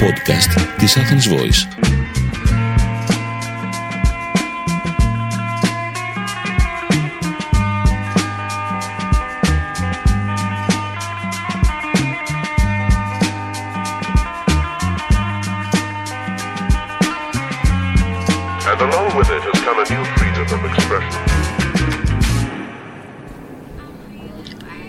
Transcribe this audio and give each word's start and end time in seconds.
podcast 0.00 0.76
της 0.78 0.96
Athens 0.96 1.26
Voice. 1.32 1.86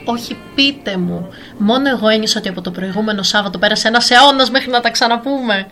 Όχι, 0.06 0.38
πείτε 0.56 0.98
μου. 0.98 1.28
Μόνο 1.65 1.89
εγώ 1.89 2.09
ένιωσα 2.09 2.39
ότι 2.39 2.49
από 2.49 2.61
το 2.61 2.71
προηγούμενο 2.71 3.23
Σάββατο 3.23 3.59
πέρασε 3.59 3.89
ένας 3.89 4.11
αιώνας 4.11 4.51
μέχρι 4.51 4.71
να 4.71 4.81
τα 4.81 4.91
ξαναπούμε. 4.91 5.67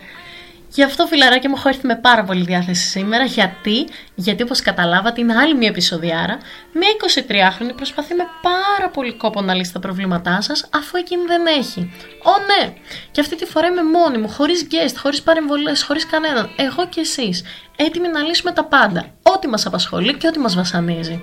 Γι' 0.69 0.83
αυτό, 0.83 1.05
φιλαράκι 1.05 1.47
μου, 1.47 1.53
έχω 1.57 1.69
έρθει 1.69 1.87
με 1.87 1.95
πάρα 1.95 2.23
πολύ 2.23 2.43
διάθεση 2.43 2.87
σήμερα. 2.87 3.23
Γιατί, 3.23 3.87
γιατί 4.15 4.43
όπως 4.43 4.61
καταλάβατε, 4.61 5.21
είναι 5.21 5.35
άλλη 5.37 5.55
μια 5.55 5.67
επεισοδιάρα. 5.67 6.37
Μια 6.73 6.87
23χρονη 6.89 7.75
προσπαθεί 7.75 8.13
με 8.13 8.23
πάρα 8.41 8.89
πολύ 8.89 9.13
κόπο 9.13 9.41
να 9.41 9.53
λύσει 9.53 9.73
τα 9.73 9.79
προβλήματά 9.79 10.41
σας, 10.41 10.69
αφού 10.73 10.97
εκείνη 10.97 11.25
δεν 11.25 11.45
έχει. 11.45 11.93
Ω 12.23 12.31
ναι! 12.45 12.73
Και 13.11 13.21
αυτή 13.21 13.35
τη 13.35 13.45
φορά 13.45 13.67
είμαι 13.67 13.83
μόνη 13.83 14.17
μου, 14.17 14.29
χωρίς 14.29 14.67
guest, 14.71 14.93
χωρίς 14.97 15.21
παρεμβολές, 15.21 15.83
χωρίς 15.83 16.05
κανέναν. 16.05 16.49
Εγώ 16.55 16.87
και 16.87 16.99
εσείς. 16.99 17.43
Έτοιμοι 17.75 18.07
να 18.07 18.19
λύσουμε 18.19 18.51
τα 18.51 18.63
πάντα. 18.63 19.05
Ό,τι 19.23 19.47
μας 19.47 19.65
απασχολεί 19.65 20.17
και 20.17 20.27
ό,τι 20.27 20.39
μας 20.39 20.55
βασανίζει. 20.55 21.21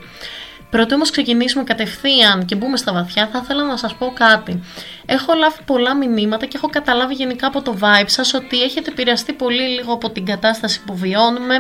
Πρωτού 0.71 0.93
όμως 0.95 1.11
ξεκινήσουμε 1.11 1.65
κατευθείαν 1.65 2.45
και 2.45 2.55
μπούμε 2.55 2.77
στα 2.77 2.93
βαθιά, 2.93 3.29
θα 3.33 3.41
ήθελα 3.43 3.65
να 3.65 3.77
σας 3.77 3.95
πω 3.95 4.13
κάτι. 4.15 4.63
Έχω 5.07 5.35
λάβει 5.35 5.59
πολλά 5.67 5.95
μηνύματα 5.95 6.47
και 6.47 6.57
έχω 6.57 6.69
καταλάβει 6.69 7.15
γενικά 7.15 7.47
από 7.47 7.63
το 7.63 7.77
vibe 7.81 8.07
σας 8.07 8.35
ότι 8.35 8.63
έχετε 8.63 8.91
επηρεαστεί 8.91 9.33
πολύ 9.33 9.63
λίγο 9.63 9.93
από 9.93 10.11
την 10.11 10.25
κατάσταση 10.25 10.83
που 10.87 10.97
βιώνουμε. 10.97 11.55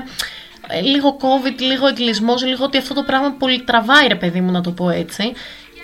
Ε, 0.67 0.81
λίγο 0.81 1.17
COVID, 1.21 1.59
λίγο 1.59 1.87
εγκλισμός, 1.87 2.45
λίγο 2.45 2.65
ότι 2.65 2.79
αυτό 2.79 2.95
το 2.95 3.03
πράγμα 3.03 3.31
πολύ 3.31 3.63
τραβάει, 3.63 4.07
ρε 4.07 4.15
παιδί 4.15 4.41
μου, 4.41 4.51
να 4.51 4.61
το 4.61 4.71
πω 4.71 4.91
έτσι. 4.91 5.33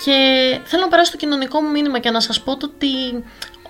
Και 0.04 0.16
θέλω 0.64 0.82
να 0.82 0.88
περάσω 0.88 1.10
το 1.10 1.16
κοινωνικό 1.16 1.60
μου 1.60 1.70
μήνυμα 1.70 1.98
και 1.98 2.10
να 2.10 2.20
σας 2.20 2.42
πω 2.42 2.50
ότι 2.50 2.88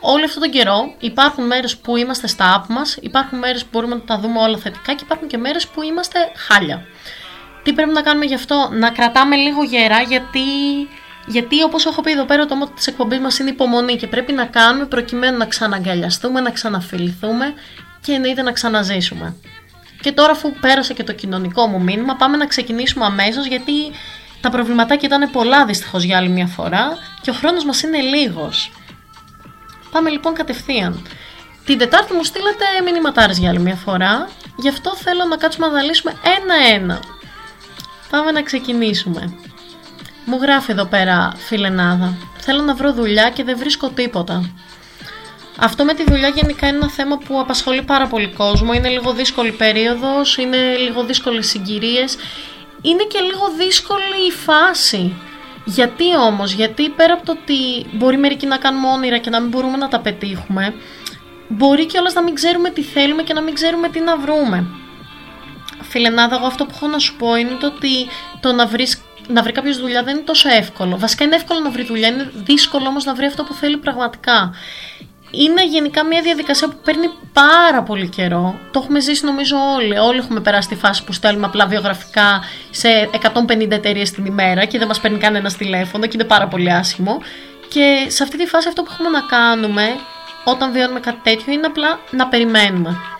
όλο 0.01 0.25
αυτόν 0.25 0.43
τον 0.43 0.51
καιρό 0.51 0.95
υπάρχουν 0.99 1.47
μέρες 1.47 1.77
που 1.77 1.97
είμαστε 1.97 2.27
στα 2.27 2.61
app 2.61 2.67
μας, 2.69 2.97
υπάρχουν 3.01 3.39
μέρες 3.39 3.63
που 3.63 3.69
μπορούμε 3.73 3.95
να 3.95 4.01
τα 4.01 4.19
δούμε 4.19 4.41
όλα 4.41 4.59
θετικά 4.59 4.95
και 4.95 5.05
υπάρχουν 5.05 5.29
και 5.29 5.37
μέρες 5.37 5.67
που 5.67 5.83
είμαστε 5.83 6.19
χάλια. 6.37 6.87
Τι 7.65 7.73
πρέπει 7.73 7.93
να 7.93 8.03
κάνουμε 8.03 8.25
γι' 8.25 8.35
αυτό, 8.35 8.69
να 8.73 8.91
κρατάμε 8.91 9.37
λίγο 9.37 9.63
γερά 9.63 10.01
γιατί, 10.01 10.41
γιατί 11.27 11.63
όπως 11.63 11.87
έχω 11.87 12.01
πει 12.01 12.11
εδώ 12.11 12.25
πέρα 12.25 12.47
το 12.47 12.55
μότο 12.55 12.73
της 12.73 12.87
εκπομπής 12.87 13.19
μας 13.19 13.39
είναι 13.39 13.51
υπομονή 13.51 13.97
και 13.97 14.07
πρέπει 14.07 14.33
να 14.33 14.45
κάνουμε 14.45 14.85
προκειμένου 14.85 15.39
να 15.39 15.47
ξαναγκαλιαστούμε, 15.47 16.41
να 16.41 16.51
ξαναφιληθούμε 16.51 17.55
και 18.01 18.13
εννοείται 18.13 18.43
να 18.43 18.53
ξαναζήσουμε. 18.53 19.37
Και 20.01 20.13
τώρα 20.13 20.33
αφού 20.33 20.53
πέρασε 20.61 20.95
και 20.95 21.03
το 21.03 21.13
κοινωνικό 21.13 21.67
μου 21.67 21.83
μήνυμα 21.83 22.15
πάμε 22.17 22.37
να 22.37 22.47
ξεκινήσουμε 22.47 23.05
αμέσως 23.05 23.47
γιατί 23.47 23.73
τα 24.41 24.51
προβληματάκια 24.51 25.09
ήταν 25.09 25.31
πολλά 25.31 25.65
δυστυχώς 25.65 26.03
για 26.03 26.17
άλλη 26.17 26.29
μια 26.29 26.47
φορά 26.47 26.99
και 27.21 27.31
ο 27.31 27.33
χρόνος 27.33 27.65
μας 27.65 27.83
είναι 27.83 27.99
λίγος. 28.01 28.73
Πάμε 29.91 30.11
λοιπόν 30.11 30.35
κατευθείαν. 30.35 31.07
Την 31.65 31.79
Τετάρτη 31.79 32.15
μου 32.15 32.25
στείλατε 32.25 32.65
μηνυματάρες 32.85 33.39
για 33.39 33.49
άλλη 33.49 33.59
μια 33.59 33.75
φορά, 33.75 34.29
γι' 34.57 34.69
αυτό 34.69 34.97
θέλω 34.97 35.25
να 35.25 35.37
κάτσουμε 35.37 35.67
να 35.67 35.83
λύσουμε 35.83 36.13
ένα-ένα 36.39 37.01
Πάμε 38.15 38.31
να 38.31 38.43
ξεκινήσουμε. 38.43 39.35
Μου 40.25 40.39
γράφει 40.43 40.73
εδώ 40.73 40.85
πέρα 40.85 41.33
φιλενάδα. 41.37 42.17
Θέλω 42.39 42.63
να 42.63 42.75
βρω 42.75 42.93
δουλειά 42.93 43.31
και 43.31 43.45
δεν 43.45 43.59
βρίσκω 43.59 43.89
τίποτα. 43.89 44.51
Αυτό 45.59 45.85
με 45.85 45.95
τη 45.95 46.05
δουλειά 46.05 46.29
γενικά 46.29 46.67
είναι 46.67 46.77
ένα 46.77 46.91
θέμα 46.91 47.19
που 47.19 47.41
απασχολεί 47.41 47.83
πάρα 47.83 48.07
πολύ 48.07 48.29
κόσμο. 48.29 48.73
Είναι 48.73 48.89
λίγο 48.89 49.13
δύσκολη 49.13 49.53
περίοδος, 49.53 50.37
είναι 50.37 50.57
λίγο 50.77 51.05
δύσκολες 51.05 51.47
συγκυρίες. 51.47 52.17
Είναι 52.83 53.03
και 53.03 53.19
λίγο 53.19 53.51
δύσκολη 53.59 54.27
η 54.29 54.31
φάση. 54.31 55.15
Γιατί 55.65 56.17
όμως, 56.17 56.53
γιατί 56.53 56.89
πέρα 56.89 57.13
από 57.13 57.25
το 57.25 57.33
ότι 57.33 57.87
μπορεί 57.93 58.17
μερικοί 58.17 58.47
να 58.47 58.57
κάνουμε 58.57 58.89
όνειρα 58.89 59.19
και 59.19 59.31
να 59.31 59.41
μην 59.41 59.49
μπορούμε 59.51 59.77
να 59.77 59.89
τα 59.89 60.01
πετύχουμε, 60.01 60.75
μπορεί 61.49 61.87
και 61.87 62.01
να 62.15 62.23
μην 62.23 62.35
ξέρουμε 62.35 62.71
τι 62.71 62.83
θέλουμε 62.83 63.23
και 63.23 63.33
να 63.33 63.41
μην 63.41 63.55
ξέρουμε 63.55 63.89
τι 63.89 64.01
να 64.01 64.17
βρούμε. 64.17 64.84
Φιλενάδα, 65.95 66.37
εγώ 66.37 66.47
αυτό 66.47 66.65
που 66.65 66.73
έχω 66.75 66.87
να 66.87 66.99
σου 66.99 67.17
πω 67.17 67.37
είναι 67.37 67.57
το 67.61 67.67
ότι 67.67 67.89
το 68.41 68.53
να, 68.53 68.67
βρεις, 68.67 69.03
να 69.29 69.43
βρει 69.43 69.53
κάποιος 69.53 69.79
δουλειά 69.79 70.03
δεν 70.03 70.15
είναι 70.15 70.25
τόσο 70.25 70.49
εύκολο. 70.49 70.99
Βασικά 70.99 71.25
είναι 71.25 71.35
εύκολο 71.35 71.61
να 71.61 71.71
βρει 71.71 71.85
δουλειά, 71.85 72.09
είναι 72.09 72.31
δύσκολο 72.35 72.87
όμως 72.87 73.05
να 73.05 73.15
βρει 73.15 73.27
αυτό 73.27 73.45
που 73.45 73.55
θέλει 73.55 73.77
πραγματικά. 73.77 74.55
Είναι 75.31 75.67
γενικά 75.67 76.05
μια 76.05 76.23
διαδικασία 76.23 76.69
που 76.69 76.77
παίρνει 76.85 77.11
πάρα 77.33 77.83
πολύ 77.83 78.09
καιρό. 78.09 78.59
Το 78.71 78.81
έχουμε 78.83 79.01
ζήσει 79.01 79.25
νομίζω 79.25 79.57
όλοι. 79.75 79.99
Όλοι 79.99 80.19
έχουμε 80.19 80.41
περάσει 80.41 80.69
τη 80.69 80.75
φάση 80.75 81.05
που 81.05 81.13
στέλνουμε 81.13 81.47
απλά 81.47 81.67
βιογραφικά 81.67 82.43
σε 82.71 82.89
150 83.49 83.71
εταιρείες 83.71 84.11
την 84.11 84.25
ημέρα 84.25 84.65
και 84.65 84.79
δεν 84.79 84.87
μας 84.87 85.01
παίρνει 85.01 85.19
κανένα 85.19 85.51
τηλέφωνο 85.51 86.07
και 86.07 86.13
είναι 86.15 86.25
πάρα 86.25 86.49
πολύ 86.49 86.73
άσχημο. 86.73 87.19
Και 87.69 88.07
σε 88.09 88.23
αυτή 88.23 88.37
τη 88.39 88.47
φάση 88.47 88.69
αυτό 88.69 88.83
που 88.83 88.91
έχουμε 88.93 89.09
να 89.09 89.21
κάνουμε 89.21 89.97
όταν 90.45 90.73
βιώνουμε 90.73 91.01
κάτι 91.01 91.21
τέτοιο 91.23 91.53
είναι 91.53 91.67
απλά 91.67 91.99
να 92.11 92.27
περιμένουμε 92.27 93.14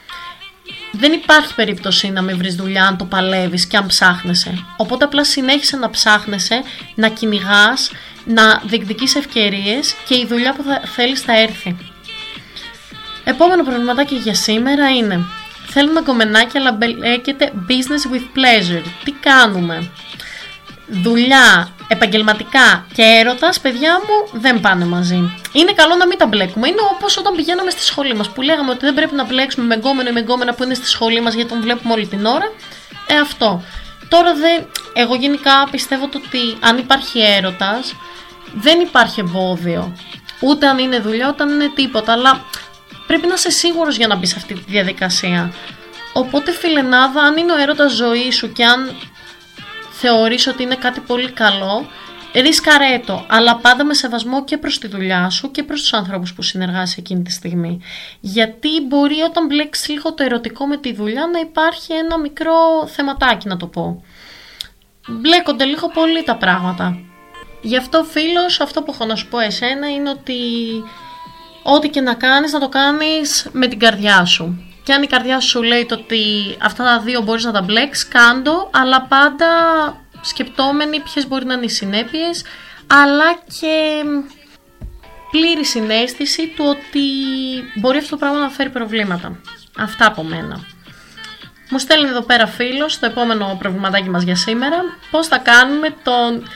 δεν 0.99 1.13
υπάρχει 1.13 1.55
περίπτωση 1.55 2.11
να 2.11 2.23
μην 2.23 2.37
βρεις 2.37 2.55
δουλειά 2.55 2.87
αν 2.87 2.97
το 2.97 3.05
παλεύεις 3.05 3.67
και 3.67 3.77
αν 3.77 3.87
ψάχνεσαι. 3.87 4.65
Οπότε 4.77 5.05
απλά 5.05 5.25
συνέχισε 5.25 5.77
να 5.77 5.91
ψάχνεσαι, 5.91 6.63
να 6.95 7.09
κυνηγάς, 7.09 7.91
να 8.25 8.63
διεκδικείς 8.65 9.15
ευκαιρίες 9.15 9.95
και 10.09 10.15
η 10.15 10.27
δουλειά 10.29 10.55
που 10.55 10.63
θα 10.63 10.81
θέλεις 10.85 11.21
θα 11.21 11.41
έρθει. 11.41 11.77
Επόμενο 13.25 13.63
προβληματάκι 13.63 14.15
για 14.15 14.35
σήμερα 14.35 14.89
είναι 14.89 15.25
Θέλουμε 15.67 16.01
κομμενάκι 16.01 16.59
αλλά 16.59 16.73
μπελέκεται 16.73 17.53
business 17.69 18.15
with 18.15 18.23
pleasure. 18.23 18.83
Τι 19.05 19.13
κάνουμε; 19.13 19.91
Δουλειά, 20.87 21.69
επαγγελματικά 21.95 22.87
και 22.93 23.03
έρωτας, 23.03 23.61
παιδιά 23.61 23.93
μου, 23.93 24.41
δεν 24.41 24.61
πάνε 24.61 24.85
μαζί. 24.85 25.33
Είναι 25.53 25.73
καλό 25.73 25.95
να 25.95 26.07
μην 26.07 26.19
τα 26.19 26.27
μπλέκουμε. 26.27 26.69
Είναι 26.69 26.81
όπως 26.95 27.17
όταν 27.17 27.35
πηγαίναμε 27.35 27.71
στη 27.71 27.83
σχολή 27.83 28.15
μας 28.15 28.29
που 28.31 28.43
λέγαμε 28.43 28.71
ότι 28.71 28.85
δεν 28.85 28.95
πρέπει 28.95 29.15
να 29.15 29.25
μπλέξουμε 29.25 29.67
με 29.67 29.75
γκόμενο 29.75 30.09
ή 30.09 30.13
με 30.13 30.21
γκόμενα 30.21 30.55
που 30.55 30.63
είναι 30.63 30.75
στη 30.75 30.87
σχολή 30.87 31.21
μας 31.21 31.35
γιατί 31.35 31.49
τον 31.49 31.61
βλέπουμε 31.61 31.93
όλη 31.93 32.07
την 32.07 32.25
ώρα. 32.25 32.53
Ε, 33.07 33.17
αυτό. 33.17 33.63
Τώρα 34.09 34.35
δεν. 34.35 34.67
Εγώ 34.93 35.15
γενικά 35.15 35.69
πιστεύω 35.71 36.05
ότι 36.15 36.57
αν 36.61 36.79
υπάρχει 36.79 37.21
έρωτας, 37.21 37.95
δεν 38.55 38.81
υπάρχει 38.81 39.21
εμπόδιο. 39.21 39.97
Ούτε 40.41 40.67
αν 40.67 40.79
είναι 40.79 40.99
δουλειά, 40.99 41.29
ούτε 41.29 41.43
αν 41.43 41.49
είναι 41.49 41.71
τίποτα. 41.75 42.13
Αλλά 42.13 42.45
πρέπει 43.07 43.27
να 43.27 43.35
είσαι 43.35 43.51
σίγουρος 43.51 43.97
για 43.97 44.07
να 44.07 44.17
μπεις 44.17 44.29
σε 44.29 44.35
αυτή 44.39 44.55
τη 44.55 44.63
διαδικασία. 44.67 45.53
Οπότε, 46.13 46.53
φιλενάδα, 46.53 47.21
αν 47.21 47.37
είναι 47.37 47.53
ο 47.53 47.57
έρωτας 47.57 47.93
ζωή 47.93 48.31
σου 48.31 48.53
και 48.53 48.65
αν 48.65 48.97
θεωρείς 50.01 50.47
ότι 50.47 50.63
είναι 50.63 50.75
κάτι 50.75 51.01
πολύ 51.01 51.31
καλό, 51.31 51.87
ρίσκαρέ 52.35 53.01
το, 53.07 53.27
αλλά 53.29 53.57
πάντα 53.57 53.85
με 53.85 53.95
σεβασμό 53.95 54.45
και 54.45 54.59
προς 54.59 54.79
τη 54.79 54.87
δουλειά 54.89 55.31
σου 55.31 55.51
και 55.51 55.63
προς 55.63 55.81
τους 55.81 55.93
ανθρώπους 55.93 56.35
που 56.35 56.43
συνεργάσαι 56.43 56.97
εκείνη 56.99 57.23
τη 57.23 57.33
στιγμή. 57.33 57.81
Γιατί 58.21 58.69
μπορεί 58.89 59.21
όταν 59.21 59.47
μπλέξεις 59.47 59.89
λίγο 59.89 60.15
το 60.15 60.23
ερωτικό 60.23 60.67
με 60.67 60.77
τη 60.77 60.95
δουλειά 60.95 61.27
να 61.33 61.39
υπάρχει 61.39 61.93
ένα 61.93 62.19
μικρό 62.19 62.87
θεματάκι 62.87 63.49
να 63.49 63.57
το 63.57 63.67
πω. 63.67 64.05
Μπλέκονται 65.09 65.65
λίγο 65.65 65.89
πολύ 65.89 66.23
τα 66.23 66.37
πράγματα. 66.37 66.99
Γι' 67.63 67.77
αυτό 67.77 68.05
φίλος, 68.05 68.61
αυτό 68.61 68.83
που 68.83 68.93
έχω 68.93 69.05
να 69.05 69.17
σου 69.17 69.29
πω 69.29 69.39
εσένα 69.39 69.91
είναι 69.91 70.11
ότι 70.11 70.35
ό,τι 71.63 71.89
και 71.89 72.01
να 72.01 72.15
κάνεις 72.15 72.53
να 72.53 72.61
το 72.61 72.69
κάνεις 72.69 73.49
με 73.53 73.67
την 73.67 73.79
καρδιά 73.79 74.25
σου. 74.25 74.74
Και 74.85 74.93
αν 74.93 75.03
η 75.03 75.07
καρδιά 75.07 75.41
σου 75.41 75.63
λέει 75.63 75.87
το 75.87 75.95
ότι 75.95 76.23
αυτά 76.63 76.85
τα 76.85 77.01
δύο 77.01 77.21
μπορείς 77.21 77.45
να 77.45 77.53
τα 77.53 77.63
μπλέξεις, 77.63 78.09
κάντο, 78.09 78.71
αλλά 78.73 79.03
πάντα 79.03 79.47
σκεπτόμενοι 80.21 81.01
ποιες 81.01 81.29
μπορεί 81.29 81.45
να 81.45 81.55
είναι 81.55 81.65
οι 81.65 81.69
συνέπειες, 81.69 82.45
αλλά 82.87 83.35
και 83.61 84.03
πλήρη 85.31 85.65
συνέστηση 85.65 86.49
του 86.57 86.65
ότι 86.69 87.01
μπορεί 87.75 87.99
αυτό 87.99 88.11
το 88.11 88.17
πράγμα 88.17 88.39
να 88.39 88.49
φέρει 88.49 88.71
προβλήματα. 88.71 89.41
Αυτά 89.79 90.07
από 90.07 90.23
μένα. 90.23 90.61
Μου 91.71 91.79
στέλνει 91.79 92.09
εδώ 92.09 92.23
πέρα 92.23 92.47
φίλος, 92.47 92.99
το 92.99 93.07
επόμενο 93.07 93.57
προβληματάκι 93.59 94.09
μας 94.09 94.23
για 94.23 94.37
σήμερα, 94.37 94.77
πώς 95.11 95.27
θα 95.27 95.39
κάνουμε 95.39 95.95
τον 96.03 96.49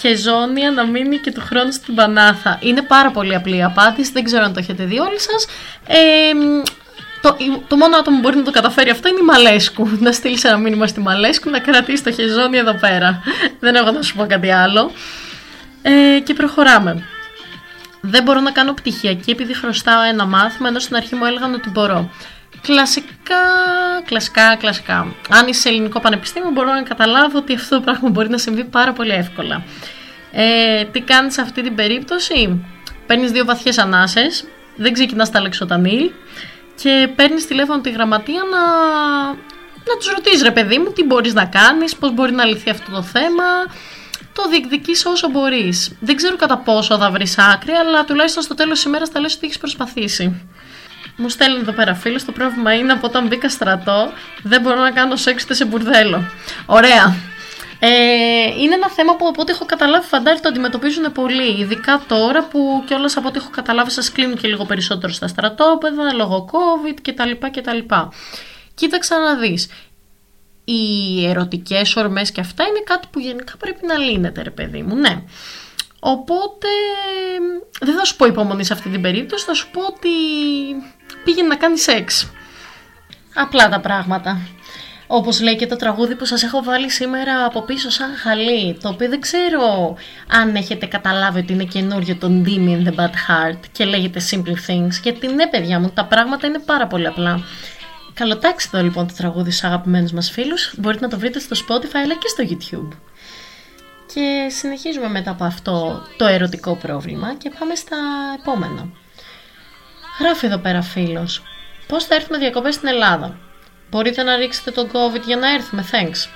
χεζόνια 0.00 0.70
να 0.70 0.86
μείνει 0.86 1.18
και 1.18 1.32
του 1.32 1.40
χρόνου 1.40 1.72
στην 1.72 1.94
Πανάθα. 1.94 2.58
Είναι 2.62 2.82
πάρα 2.82 3.10
πολύ 3.10 3.34
απλή 3.34 3.56
η 3.56 3.62
απάντηση, 3.62 4.12
δεν 4.12 4.24
ξέρω 4.24 4.44
αν 4.44 4.52
το 4.52 4.58
έχετε 4.58 4.84
δει 4.84 4.98
όλοι 4.98 5.20
σας. 5.20 5.46
Ε, 5.86 6.32
το, 7.22 7.36
το 7.68 7.76
μόνο 7.76 7.96
άτομο 7.96 8.16
που 8.16 8.22
μπορεί 8.22 8.36
να 8.36 8.42
το 8.42 8.50
καταφέρει 8.50 8.90
αυτό 8.90 9.08
είναι 9.08 9.18
η 9.20 9.24
Μαλέσκου. 9.24 9.88
Να 9.98 10.12
στείλεις 10.12 10.44
ένα 10.44 10.56
μήνυμα 10.56 10.86
στη 10.86 11.00
Μαλέσκου 11.00 11.50
να 11.50 11.58
κρατήσει 11.58 12.02
το 12.02 12.12
χεζόνι 12.12 12.58
εδώ 12.58 12.74
πέρα. 12.74 13.22
Δεν 13.60 13.74
έχω 13.74 13.90
να 13.90 14.02
σου 14.02 14.16
πω 14.16 14.26
κάτι 14.26 14.50
άλλο. 14.50 14.90
Ε, 15.82 16.20
και 16.20 16.34
προχωράμε. 16.34 17.04
Δεν 18.00 18.22
μπορώ 18.22 18.40
να 18.40 18.50
κάνω 18.50 18.74
πτυχιακή 18.74 19.30
επειδή 19.30 19.54
χρωστάω 19.54 20.02
ένα 20.02 20.26
μάθημα, 20.26 20.68
ενώ 20.68 20.78
στην 20.78 20.96
αρχή 20.96 21.14
μου 21.14 21.24
έλεγαν 21.24 21.54
ότι 21.54 21.70
μπορώ. 21.70 22.10
Κλασικά, 22.62 23.42
κλασικά, 24.04 24.56
κλασικά. 24.56 25.14
Αν 25.28 25.48
είσαι 25.48 25.60
σε 25.60 25.68
ελληνικό 25.68 26.00
πανεπιστήμιο, 26.00 26.50
μπορώ 26.50 26.72
να 26.72 26.82
καταλάβω 26.82 27.38
ότι 27.38 27.54
αυτό 27.54 27.76
το 27.76 27.82
πράγμα 27.82 28.08
μπορεί 28.08 28.28
να 28.28 28.38
συμβεί 28.38 28.64
πάρα 28.64 28.92
πολύ 28.92 29.12
εύκολα. 29.12 29.62
Ε, 30.32 30.84
τι 30.84 31.00
κάνεις 31.00 31.34
σε 31.34 31.40
αυτή 31.40 31.62
την 31.62 31.74
περίπτωση, 31.74 32.64
παίρνεις 33.06 33.30
δύο 33.30 33.44
βαθιές 33.44 33.78
ανάσες, 33.78 34.44
δεν 34.76 34.92
ξεκινάς 34.92 35.30
τα 35.30 35.40
λεξοταμίλ 35.40 36.10
και 36.74 37.08
παίρνεις 37.16 37.46
τηλέφωνο 37.46 37.80
τη 37.80 37.90
γραμματεία 37.90 38.42
να, 38.50 38.62
να 39.90 39.96
τους 39.98 40.08
ρωτήσεις, 40.08 40.42
ρε 40.42 40.50
παιδί 40.50 40.78
μου, 40.78 40.92
τι 40.92 41.04
μπορείς 41.04 41.34
να 41.34 41.44
κάνεις, 41.44 41.96
πώς 41.96 42.12
μπορεί 42.12 42.32
να 42.32 42.44
λυθεί 42.44 42.70
αυτό 42.70 42.90
το 42.90 43.02
θέμα. 43.02 43.44
Το 44.32 44.48
διεκδικείς 44.50 45.06
όσο 45.06 45.30
μπορείς. 45.30 45.96
Δεν 46.00 46.16
ξέρω 46.16 46.36
κατά 46.36 46.58
πόσο 46.58 46.98
θα 46.98 47.10
βρεις 47.10 47.38
άκρη, 47.38 47.72
αλλά 47.72 48.04
τουλάχιστον 48.04 48.42
στο 48.42 48.54
τέλος 48.54 48.74
της 48.74 48.84
ημέρας 48.84 49.08
θα 49.08 49.20
λες 49.20 49.34
ότι 49.34 49.46
έχεις 49.46 49.58
προσπαθήσει. 49.58 50.46
Μου 51.16 51.28
στέλνει 51.28 51.58
εδώ 51.60 51.72
πέρα 51.72 51.94
φίλο. 51.94 52.20
Το 52.26 52.32
πρόβλημα 52.32 52.74
είναι 52.74 52.92
από 52.92 53.06
όταν 53.06 53.26
μπήκα 53.26 53.48
στρατό, 53.48 54.12
δεν 54.42 54.60
μπορώ 54.60 54.80
να 54.80 54.90
κάνω 54.90 55.16
σεξ 55.16 55.46
σε 55.50 55.64
μπουρδέλο. 55.64 56.22
Ωραία. 56.66 57.31
Ε, 57.84 58.60
είναι 58.60 58.74
ένα 58.74 58.90
θέμα 58.90 59.16
που 59.16 59.26
από 59.26 59.40
ό,τι 59.40 59.52
έχω 59.52 59.64
καταλάβει 59.64 60.06
φαντάρι 60.06 60.40
το 60.40 60.48
αντιμετωπίζουν 60.48 61.12
πολύ. 61.12 61.60
Ειδικά 61.60 62.02
τώρα 62.08 62.44
που 62.44 62.82
κιόλας 62.86 63.16
από 63.16 63.28
ό,τι 63.28 63.38
έχω 63.38 63.50
καταλάβει 63.50 63.90
σας 63.90 64.12
κλείνουν 64.12 64.36
και 64.36 64.48
λίγο 64.48 64.64
περισσότερο 64.64 65.12
στα 65.12 65.26
στρατόπεδα 65.26 66.12
λόγω 66.12 66.50
COVID 66.52 66.96
κτλ. 67.02 67.30
κτλ. 67.50 67.94
Κοίταξα 68.74 69.18
να 69.18 69.36
δεις. 69.36 69.68
Οι 70.64 71.26
ερωτικές 71.26 71.96
ορμές 71.96 72.32
και 72.32 72.40
αυτά 72.40 72.64
είναι 72.64 72.82
κάτι 72.84 73.06
που 73.10 73.18
γενικά 73.18 73.56
πρέπει 73.56 73.86
να 73.86 73.98
λύνεται, 73.98 74.42
ρε 74.42 74.50
παιδί 74.50 74.82
μου. 74.82 74.96
Ναι. 74.96 75.22
Οπότε 76.00 76.68
δεν 77.80 77.96
θα 77.96 78.04
σου 78.04 78.16
πω 78.16 78.26
υπομονή 78.26 78.64
σε 78.64 78.72
αυτή 78.72 78.88
την 78.88 79.02
περίπτωση, 79.02 79.44
θα 79.44 79.54
σου 79.54 79.70
πω 79.70 79.80
ότι 79.80 80.08
πήγαινε 81.24 81.48
να 81.48 81.56
κάνει 81.56 81.78
σεξ. 81.78 82.30
Απλά 83.34 83.68
τα 83.68 83.80
πράγματα. 83.80 84.38
Όπως 85.14 85.40
λέει 85.40 85.56
και 85.56 85.66
το 85.66 85.76
τραγούδι 85.76 86.14
που 86.14 86.24
σας 86.24 86.42
έχω 86.42 86.62
βάλει 86.62 86.90
σήμερα 86.90 87.44
από 87.44 87.62
πίσω 87.62 87.90
σαν 87.90 88.16
χαλί, 88.16 88.78
το 88.82 88.88
οποίο 88.88 89.08
δεν 89.08 89.20
ξέρω 89.20 89.96
αν 90.28 90.54
έχετε 90.54 90.86
καταλάβει 90.86 91.38
ότι 91.38 91.52
είναι 91.52 91.64
καινούριο 91.64 92.16
το 92.16 92.42
Dim 92.44 92.68
in 92.68 92.86
the 92.86 92.94
Bad 92.94 93.10
Heart 93.28 93.58
και 93.72 93.84
λέγεται 93.84 94.20
Simple 94.30 94.70
Things, 94.70 94.90
γιατί 95.02 95.26
ναι 95.26 95.48
παιδιά 95.48 95.80
μου, 95.80 95.90
τα 95.90 96.04
πράγματα 96.04 96.46
είναι 96.46 96.58
πάρα 96.58 96.86
πολύ 96.86 97.06
απλά. 97.06 97.44
Καλοτάξτε 98.14 98.82
λοιπόν 98.82 99.06
το 99.06 99.14
τραγούδι 99.16 99.50
στους 99.50 99.64
αγαπημένους 99.64 100.12
μας 100.12 100.30
φίλους, 100.30 100.74
μπορείτε 100.76 101.04
να 101.04 101.10
το 101.10 101.18
βρείτε 101.18 101.38
στο 101.38 101.56
Spotify 101.56 101.96
αλλά 102.04 102.14
και 102.14 102.28
στο 102.28 102.44
YouTube. 102.48 102.96
Και 104.14 104.46
συνεχίζουμε 104.48 105.08
μετά 105.08 105.30
από 105.30 105.44
αυτό 105.44 106.02
το 106.16 106.26
ερωτικό 106.26 106.76
πρόβλημα 106.76 107.34
και 107.34 107.50
πάμε 107.58 107.74
στα 107.74 107.96
επόμενα. 108.40 108.88
Γράφει 110.20 110.46
εδώ 110.46 110.58
πέρα 110.58 110.82
φίλος, 110.82 111.42
πώς 111.86 112.04
θα 112.04 112.14
έρθουμε 112.14 112.38
διακοπές 112.38 112.74
στην 112.74 112.88
Ελλάδα; 112.88 113.41
Μπορείτε 113.92 114.22
να 114.22 114.36
ρίξετε 114.36 114.70
τον 114.70 114.90
COVID 114.92 115.20
για 115.26 115.36
να 115.36 115.50
έρθουμε, 115.50 115.84
thanks. 115.92 116.28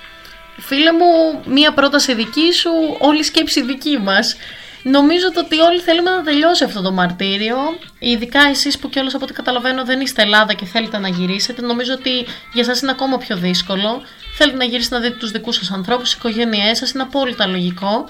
Φίλε 0.58 0.93
μου, 0.93 1.43
μία 1.47 1.73
πρόταση 1.73 2.14
δική 2.14 2.53
σου, 2.53 2.70
όλη 2.99 3.23
σκέψη 3.23 3.62
δική 3.62 3.99
μας. 3.99 4.37
Νομίζω 4.82 5.26
ότι 5.37 5.58
όλοι 5.58 5.81
θέλουμε 5.81 6.11
να 6.11 6.23
τελειώσει 6.23 6.64
αυτό 6.64 6.82
το 6.82 6.93
μαρτύριο. 6.93 7.56
Ειδικά 7.99 8.41
εσείς 8.50 8.79
που 8.79 8.88
κιόλας 8.88 9.14
από 9.14 9.25
ό,τι 9.25 9.32
καταλαβαίνω 9.32 9.85
δεν 9.85 10.00
είστε 10.00 10.23
Ελλάδα 10.23 10.53
και 10.53 10.64
θέλετε 10.64 10.99
να 10.99 11.08
γυρίσετε. 11.08 11.62
Νομίζω 11.62 11.93
ότι 11.93 12.11
για 12.53 12.67
εσά 12.69 12.79
είναι 12.82 12.91
ακόμα 12.91 13.19
πιο 13.19 13.37
δύσκολο. 13.37 14.03
Θέλετε 14.37 14.56
να 14.56 14.64
γυρίσετε 14.64 14.94
να 14.94 15.00
δείτε 15.00 15.17
τους 15.17 15.31
δικούς 15.31 15.56
σας 15.56 15.70
ανθρώπους, 15.70 16.11
τι 16.11 16.17
οικογένειές 16.19 16.79
σας, 16.79 16.91
είναι 16.93 17.03
απόλυτα 17.03 17.47
λογικό. 17.47 18.08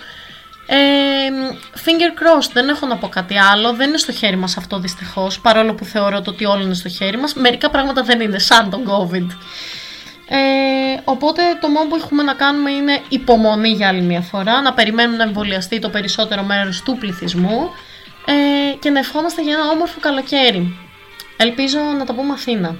Ε, 0.67 0.77
finger 1.75 2.21
crossed, 2.21 2.51
δεν 2.53 2.69
έχω 2.69 2.87
να 2.87 2.97
πω 2.97 3.09
κάτι 3.09 3.39
άλλο. 3.39 3.73
Δεν 3.73 3.89
είναι 3.89 3.99
στο 3.99 4.13
χέρι 4.13 4.37
μας 4.37 4.57
αυτό 4.57 4.79
δυστυχώς. 4.79 5.41
Παρόλο 5.41 5.75
που 5.75 5.85
θεωρώ 5.85 6.23
ότι 6.27 6.45
όλα 6.45 6.63
είναι 6.63 6.75
στο 6.75 6.89
χέρι 6.89 7.19
μας. 7.19 7.35
Μερικά 7.35 7.71
πράγματα 7.71 8.03
δεν 8.03 8.21
είναι, 8.21 8.39
σαν 8.39 8.71
τον 8.71 8.85
COVID. 8.89 9.27
Ε, 10.29 11.01
οπότε 11.05 11.43
το 11.61 11.69
μόνο 11.69 11.89
που 11.89 11.97
έχουμε 11.97 12.23
να 12.23 12.35
κάνουμε 12.35 12.71
είναι 12.71 13.01
υπομονή 13.09 13.69
για 13.69 13.89
άλλη 13.89 14.03
μια 14.03 14.21
φορά, 14.21 14.61
να 14.61 14.73
περιμένουμε 14.73 15.17
να 15.17 15.23
εμβολιαστεί 15.23 15.79
το 15.79 15.89
περισσότερο 15.89 16.43
μέρος 16.43 16.83
του 16.83 16.97
πληθυσμού 16.99 17.71
ε, 18.27 18.75
και 18.79 18.91
να 18.91 18.99
ευχόμαστε 18.99 19.43
για 19.43 19.53
ένα 19.53 19.69
όμορφο 19.69 20.01
καλοκαίρι. 20.01 20.77
Ελπίζω 21.37 21.79
να 21.99 22.05
το 22.05 22.15
πούμε 22.15 22.33
Αθήνα. 22.33 22.77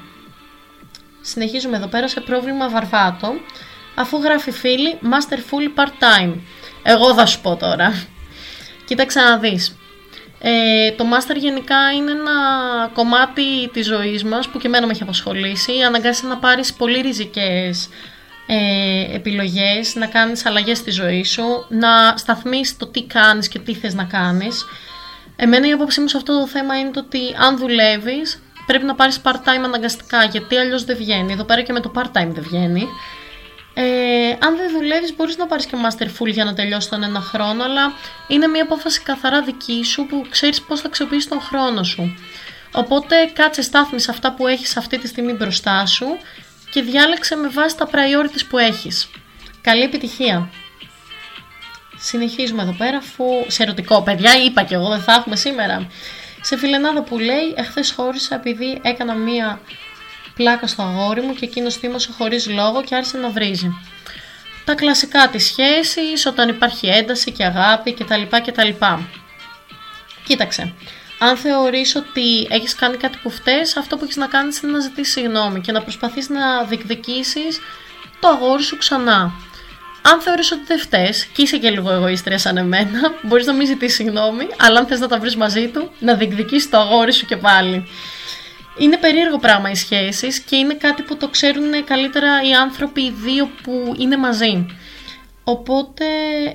Συνεχίζουμε 1.21 1.77
εδώ 1.77 1.87
πέρα 1.87 2.09
σε 2.09 2.21
πρόβλημα 2.21 2.69
Βαρβάτο, 2.69 3.33
αφού 3.95 4.17
γράφει 4.17 4.51
φίλη 4.51 4.99
Master 5.03 5.37
Full 5.37 5.81
Part 5.81 5.89
Time. 5.89 6.35
Εγώ 6.89 7.15
θα 7.15 7.27
σου 7.27 7.41
πω 7.41 7.57
τώρα. 7.57 8.07
Κοίταξε 8.85 9.21
να 9.21 9.39
δεις. 9.39 9.77
Ε, 10.39 10.93
το 10.93 11.05
μάστερ 11.05 11.37
γενικά 11.37 11.93
είναι 11.97 12.11
ένα 12.11 12.33
κομμάτι 12.95 13.69
της 13.73 13.87
ζωής 13.87 14.25
μας 14.25 14.49
που 14.49 14.59
και 14.59 14.67
εμένα 14.67 14.87
με 14.87 14.93
έχει 14.93 15.03
απασχολήσει. 15.03 15.73
Αναγκάζει 15.87 16.27
να 16.27 16.37
πάρεις 16.37 16.73
πολύ 16.73 17.01
ριζικές 17.01 17.89
ε, 18.47 19.15
επιλογές, 19.15 19.95
να 19.95 20.07
κάνεις 20.07 20.47
αλλαγές 20.47 20.79
στη 20.79 20.91
ζωή 20.91 21.25
σου, 21.25 21.67
να 21.69 22.17
σταθμίσεις 22.17 22.77
το 22.77 22.87
τι 22.87 23.05
κάνεις 23.05 23.49
και 23.49 23.59
τι 23.59 23.75
θες 23.75 23.95
να 23.95 24.05
κάνεις. 24.05 24.65
Εμένα 25.37 25.69
η 25.69 25.73
απόψη 25.73 26.01
μου 26.01 26.09
σε 26.09 26.17
αυτό 26.17 26.41
το 26.41 26.47
θέμα 26.47 26.79
είναι 26.79 26.91
το 26.91 27.01
ότι 27.01 27.19
αν 27.39 27.59
δουλεύεις 27.59 28.43
πρέπει 28.67 28.85
να 28.85 28.95
πάρεις 28.95 29.21
part-time 29.25 29.65
αναγκαστικά 29.65 30.25
γιατί 30.25 30.57
αλλιώς 30.57 30.85
δεν 30.85 30.97
βγαίνει. 30.97 31.33
Εδώ 31.33 31.45
πέρα 31.45 31.63
και 31.63 31.73
με 31.73 31.81
το 31.81 31.93
part-time 31.95 32.31
δεν 32.33 32.43
βγαίνει. 32.43 32.89
Ε, 33.79 34.37
αν 34.39 34.57
δεν 34.57 34.71
δουλεύεις, 34.71 35.17
μπορείς 35.17 35.37
να 35.37 35.47
πάρεις 35.47 35.67
και 35.67 35.77
master 35.85 36.05
full 36.05 36.27
για 36.27 36.45
να 36.45 36.55
τελειώσει 36.55 36.89
τον 36.89 37.03
ένα 37.03 37.21
χρόνο, 37.21 37.65
αλλά 37.65 37.93
είναι 38.29 38.47
μια 38.47 38.63
απόφαση 38.63 39.01
καθαρά 39.01 39.43
δική 39.43 39.85
σου 39.85 40.07
που 40.07 40.27
ξέρεις 40.31 40.63
πώς 40.63 40.81
θα 40.81 40.87
αξιοποιήσεις 40.87 41.29
τον 41.29 41.41
χρόνο 41.41 41.83
σου. 41.83 42.17
Οπότε 42.73 43.17
κάτσε 43.33 43.63
στάθμισε 43.63 44.11
αυτά 44.11 44.33
που 44.33 44.47
έχεις 44.47 44.77
αυτή 44.77 44.99
τη 44.99 45.07
στιγμή 45.07 45.33
μπροστά 45.33 45.87
σου 45.87 46.07
και 46.71 46.83
διάλεξε 46.83 47.37
με 47.37 47.49
βάση 47.49 47.77
τα 47.77 47.89
priorities 47.93 48.43
που 48.49 48.59
έχεις. 48.59 49.11
Καλή 49.61 49.83
επιτυχία! 49.83 50.51
Συνεχίζουμε 51.97 52.63
εδώ 52.63 52.75
πέρα, 52.79 52.97
αφού 52.97 53.25
σε 53.47 53.63
ερωτικό 53.63 54.03
παιδιά, 54.03 54.31
είπα 54.45 54.63
και 54.63 54.75
εγώ 54.75 54.89
δεν 54.89 55.01
θα 55.01 55.13
έχουμε 55.13 55.37
σήμερα. 55.37 55.87
Σε 56.41 56.57
φιλενάδα 56.57 57.03
που 57.03 57.19
λέει, 57.19 57.55
εχθές 57.57 57.93
χώρισα 57.93 58.35
επειδή 58.35 58.81
έκανα 58.83 59.15
μία 59.15 59.61
πλάκα 60.37 60.67
στο 60.67 60.83
αγόρι 60.83 61.21
μου 61.21 61.35
και 61.35 61.45
εκείνος 61.45 61.77
θύμωσε 61.77 62.11
χωρίς 62.19 62.49
λόγο 62.49 62.83
και 62.83 62.95
άρχισε 62.95 63.19
να 63.19 63.29
βρίζει. 63.29 63.71
Τα 64.65 64.75
κλασικά 64.75 65.29
της 65.29 65.45
σχέσης, 65.45 66.27
όταν 66.27 66.49
υπάρχει 66.49 66.87
ένταση 66.87 67.31
και 67.33 67.45
αγάπη 67.45 67.93
κτλ. 67.93 68.23
κτλ. 68.47 68.69
Κοίταξε, 70.27 70.75
αν 71.19 71.37
θεωρείς 71.37 71.95
ότι 71.95 72.47
έχεις 72.51 72.75
κάνει 72.75 72.97
κάτι 72.97 73.19
που 73.23 73.31
φταίς, 73.31 73.77
αυτό 73.77 73.97
που 73.97 74.05
έχεις 74.05 74.17
να 74.17 74.27
κάνεις 74.27 74.61
είναι 74.61 74.73
να 74.73 74.81
ζητήσεις 74.81 75.13
συγγνώμη 75.13 75.61
και 75.61 75.73
να 75.73 75.83
προσπαθείς 75.83 76.29
να 76.29 76.63
διεκδικήσεις 76.63 77.59
το 78.21 78.29
αγόρι 78.29 78.63
σου 78.63 78.77
ξανά. 78.79 79.33
Αν 80.03 80.21
θεωρείς 80.21 80.53
ότι 80.53 80.63
δεν 80.67 80.79
φταίς 80.79 81.25
και 81.25 81.43
είσαι 81.43 81.59
και 81.59 81.71
λίγο 81.71 81.91
εγωίστρια 81.91 82.39
σαν 82.39 82.57
εμένα, 82.57 83.01
μπορείς 83.27 83.47
να 83.47 83.53
μην 83.53 83.67
ζητήσεις 83.67 83.97
συγγνώμη, 83.97 84.47
αλλά 84.57 84.79
αν 84.79 84.87
θες 84.87 85.01
να 85.01 85.09
τα 85.09 85.19
βρεις 85.19 85.37
μαζί 85.37 85.69
του, 85.69 85.91
να 85.99 86.15
διεκδικήσεις 86.15 86.71
το 86.71 86.79
αγόρι 86.79 87.13
σου 87.13 87.27
και 87.27 87.37
πάλι. 87.37 87.89
Είναι 88.79 88.97
περίεργο 88.97 89.39
πράγμα 89.39 89.71
οι 89.71 89.75
σχέσεις 89.75 90.41
και 90.41 90.57
είναι 90.57 90.75
κάτι 90.75 91.03
που 91.03 91.17
το 91.17 91.29
ξέρουν 91.29 91.85
καλύτερα 91.85 92.43
οι 92.43 92.53
άνθρωποι 92.53 93.01
οι 93.01 93.11
δύο 93.11 93.51
που 93.63 93.95
είναι 93.99 94.17
μαζί. 94.17 94.67
Οπότε 95.45 96.05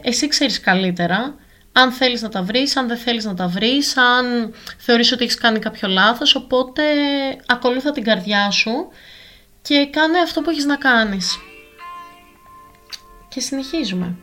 εσύ 0.02 0.28
ξέρεις 0.28 0.60
καλύτερα 0.60 1.36
αν 1.72 1.92
θέλεις 1.92 2.22
να 2.22 2.30
τα 2.30 2.42
βρεις, 2.42 2.76
αν 2.76 2.88
δεν 2.88 2.98
θέλεις 2.98 3.26
να 3.26 3.34
τα 3.34 3.48
βρεις, 3.48 3.98
αν 3.98 4.54
θεωρείς 4.78 5.12
ότι 5.12 5.24
έχεις 5.24 5.36
κάνει 5.36 5.60
κάποιο 5.60 5.88
λάθος, 5.88 6.36
οπότε 6.36 6.82
ακολούθα 7.46 7.92
την 7.92 8.04
καρδιά 8.04 8.52
σου 8.52 8.88
και 9.62 9.88
κάνε 9.92 10.20
αυτό 10.20 10.42
που 10.42 10.50
έχεις 10.50 10.66
να 10.66 10.76
κάνεις. 10.76 11.40
Και 13.30 13.40
συνεχίζουμε. 13.40 14.16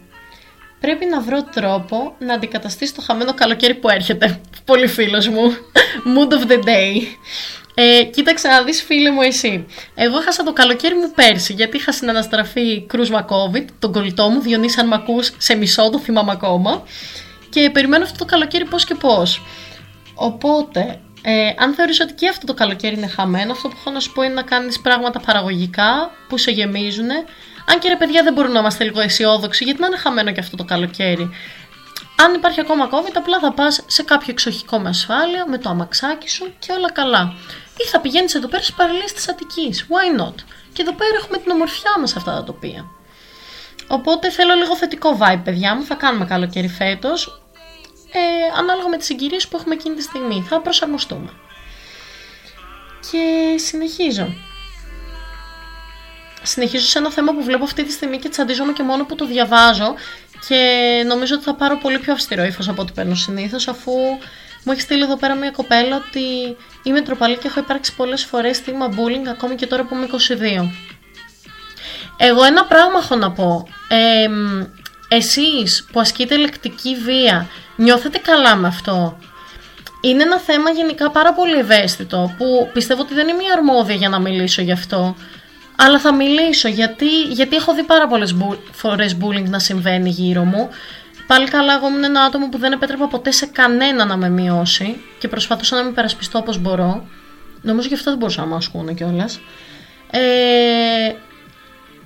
Πρέπει 0.80 1.06
να 1.06 1.20
βρω 1.20 1.42
τρόπο 1.42 2.14
να 2.18 2.34
αντικαταστήσω 2.34 2.94
το 2.94 3.02
χαμένο 3.02 3.34
καλοκαίρι 3.34 3.74
που 3.74 3.88
έρχεται. 3.88 4.40
Πολύ 4.64 4.86
φίλος 4.86 5.28
μου. 5.28 5.56
Mood 6.16 6.32
of 6.32 6.50
the 6.50 6.64
day. 6.64 7.02
Ε, 7.80 8.04
κοίταξε 8.04 8.48
να 8.48 8.62
δεις 8.62 8.82
φίλε 8.82 9.10
μου 9.10 9.20
εσύ. 9.20 9.66
Εγώ 9.94 10.18
έχασα 10.18 10.42
το 10.42 10.52
καλοκαίρι 10.52 10.94
μου 10.94 11.10
πέρσι 11.14 11.52
γιατί 11.52 11.76
είχα 11.76 11.92
συναναστραφεί 11.92 12.86
κρούσμα 12.86 13.26
COVID, 13.28 13.64
τον 13.78 13.92
κολλητό 13.92 14.28
μου, 14.28 14.40
Διονύσης 14.40 14.78
αν 14.78 14.86
μ' 14.86 14.92
ακούς, 14.92 15.32
σε 15.36 15.54
μισό, 15.54 15.90
το 15.90 15.98
θυμάμαι 15.98 16.32
ακόμα. 16.32 16.82
Και 17.48 17.70
περιμένω 17.70 18.04
αυτό 18.04 18.18
το 18.18 18.24
καλοκαίρι 18.24 18.64
πώς 18.64 18.84
και 18.84 18.94
πώς. 18.94 19.42
Οπότε, 20.14 21.00
ε, 21.22 21.52
αν 21.58 21.74
θεωρείς 21.74 22.00
ότι 22.00 22.12
και 22.12 22.28
αυτό 22.28 22.46
το 22.46 22.54
καλοκαίρι 22.54 22.96
είναι 22.96 23.06
χαμένο, 23.06 23.52
αυτό 23.52 23.68
που 23.68 23.74
έχω 23.80 23.90
να 23.90 24.00
σου 24.00 24.12
πω 24.12 24.22
είναι 24.22 24.34
να 24.34 24.42
κάνεις 24.42 24.80
πράγματα 24.80 25.20
παραγωγικά 25.20 26.10
που 26.28 26.38
σε 26.38 26.50
γεμίζουν. 26.50 27.10
Αν 27.66 27.78
και 27.78 27.88
ρε 27.88 27.96
παιδιά 27.96 28.22
δεν 28.22 28.32
μπορούμε 28.32 28.54
να 28.54 28.60
είμαστε 28.60 28.84
λίγο 28.84 29.00
αισιόδοξοι, 29.00 29.64
γιατί 29.64 29.80
να 29.80 29.86
είναι 29.86 29.96
χαμένο 29.96 30.32
και 30.32 30.40
αυτό 30.40 30.56
το 30.56 30.64
καλοκαίρι. 30.64 31.30
Αν 32.24 32.34
υπάρχει 32.34 32.60
ακόμα 32.60 32.88
COVID, 32.90 33.12
απλά 33.14 33.38
θα 33.38 33.52
πας 33.52 33.82
σε 33.86 34.02
κάποιο 34.02 34.26
εξοχικό 34.30 34.78
με 34.78 34.88
ασφάλεια, 34.88 35.44
με 35.48 35.58
το 35.58 35.68
αμαξάκι 35.68 36.28
σου 36.28 36.52
και 36.58 36.72
όλα 36.72 36.92
καλά 36.92 37.34
ή 37.78 37.84
θα 37.90 38.00
πηγαίνεις 38.00 38.34
εδώ 38.34 38.48
πέρα 38.48 38.62
στις 38.62 38.74
παραλίες 38.74 39.12
της 39.12 39.28
Αττικής. 39.28 39.86
Why 39.88 40.20
not? 40.20 40.34
Και 40.72 40.82
εδώ 40.82 40.94
πέρα 40.94 41.16
έχουμε 41.16 41.38
την 41.38 41.50
ομορφιά 41.50 41.98
μας 42.00 42.16
αυτά 42.16 42.32
τα 42.34 42.44
τοπία. 42.44 42.86
Οπότε 43.88 44.30
θέλω 44.30 44.54
λίγο 44.54 44.76
θετικό 44.76 45.18
vibe, 45.20 45.40
παιδιά 45.44 45.74
μου. 45.74 45.84
Θα 45.84 45.94
κάνουμε 45.94 46.24
καλοκαίρι 46.24 46.68
φέτος. 46.68 47.42
Ε, 48.12 48.20
ανάλογα 48.58 48.88
με 48.88 48.96
τις 48.96 49.06
συγκυρίες 49.06 49.48
που 49.48 49.56
έχουμε 49.56 49.74
εκείνη 49.74 49.94
τη 49.94 50.02
στιγμή. 50.02 50.46
Θα 50.48 50.60
προσαρμοστούμε. 50.60 51.30
Και 53.10 53.54
συνεχίζω. 53.58 54.34
Συνεχίζω 56.42 56.86
σε 56.86 56.98
ένα 56.98 57.10
θέμα 57.10 57.32
που 57.32 57.42
βλέπω 57.42 57.64
αυτή 57.64 57.84
τη 57.84 57.92
στιγμή 57.92 58.18
και 58.18 58.28
τσαντίζομαι 58.28 58.72
και 58.72 58.82
μόνο 58.82 59.04
που 59.04 59.14
το 59.14 59.26
διαβάζω 59.26 59.94
και 60.48 61.02
νομίζω 61.06 61.34
ότι 61.34 61.44
θα 61.44 61.54
πάρω 61.54 61.78
πολύ 61.78 61.98
πιο 61.98 62.12
αυστηρό 62.12 62.44
ύφος 62.44 62.68
από 62.68 62.82
ό,τι 62.82 62.92
παίρνω 62.92 63.14
συνήθως 63.14 63.68
αφού 63.68 63.92
Μου 64.68 64.74
έχει 64.74 64.82
στείλει 64.82 65.02
εδώ 65.02 65.16
πέρα 65.16 65.34
μια 65.34 65.50
κοπέλα 65.50 65.96
ότι 65.96 66.56
είμαι 66.82 67.00
τροπαλή 67.00 67.36
και 67.36 67.46
έχω 67.46 67.60
υπάρξει 67.60 67.94
πολλές 67.96 68.24
φορές 68.24 68.58
θύμα 68.58 68.88
bullying 68.90 69.28
ακόμη 69.28 69.54
και 69.54 69.66
τώρα 69.66 69.84
που 69.84 69.94
είμαι 69.94 70.06
22. 70.62 70.68
Εγώ 72.16 72.44
ένα 72.44 72.64
πράγμα 72.64 72.98
έχω 72.98 73.16
να 73.16 73.30
πω. 73.32 73.68
Ε, 73.88 74.28
εσείς 75.08 75.86
που 75.92 76.00
ασκείτε 76.00 76.36
λεκτική 76.36 76.96
βία, 76.96 77.48
νιώθετε 77.76 78.18
καλά 78.18 78.56
με 78.56 78.66
αυτό; 78.66 79.18
Είναι 80.00 80.22
ένα 80.22 80.38
θέμα 80.38 80.70
γενικά 80.70 81.10
πάρα 81.10 81.32
πολύ 81.32 81.58
ευαίσθητο 81.58 82.34
που 82.38 82.70
πιστεύω 82.72 83.00
ότι 83.00 83.14
δεν 83.14 83.28
είμαι 83.28 83.42
η 83.42 83.50
αρμόδια 83.56 83.94
για 83.94 84.08
να 84.08 84.18
μιλήσω 84.18 84.62
γι' 84.62 84.72
αυτό. 84.72 85.16
Αλλά 85.76 85.98
θα 85.98 86.14
μιλήσω 86.14 86.68
γιατί, 86.68 87.22
γιατί 87.22 87.56
έχω 87.56 87.74
δει 87.74 87.82
πάρα 87.82 88.06
πολλές 88.06 88.36
φορές 88.72 89.16
bullying 89.20 89.48
να 89.48 89.58
συμβαίνει 89.58 90.10
γύρω 90.10 90.44
μου. 90.44 90.68
Πάλι 91.28 91.48
καλά, 91.48 91.74
εγώ 91.74 91.86
ήμουν 91.86 92.04
ένα 92.04 92.22
άτομο 92.22 92.48
που 92.48 92.58
δεν 92.58 92.72
επέτρεπα 92.72 93.06
ποτέ 93.08 93.30
σε 93.30 93.46
κανένα 93.46 94.04
να 94.04 94.16
με 94.16 94.28
μειώσει 94.28 95.00
και 95.18 95.28
προσπαθούσα 95.28 95.76
να 95.76 95.82
με 95.84 95.90
περασπιστώ 95.90 96.38
όπως 96.38 96.58
μπορώ. 96.58 97.06
Νομίζω 97.62 97.88
γι' 97.88 97.94
αυτό 97.94 98.10
δεν 98.10 98.18
μπορούσα 98.18 98.40
να 98.40 98.46
με 98.46 98.54
ασκούν 98.54 98.94
κιόλας. 98.94 99.40
Ε, 100.10 100.20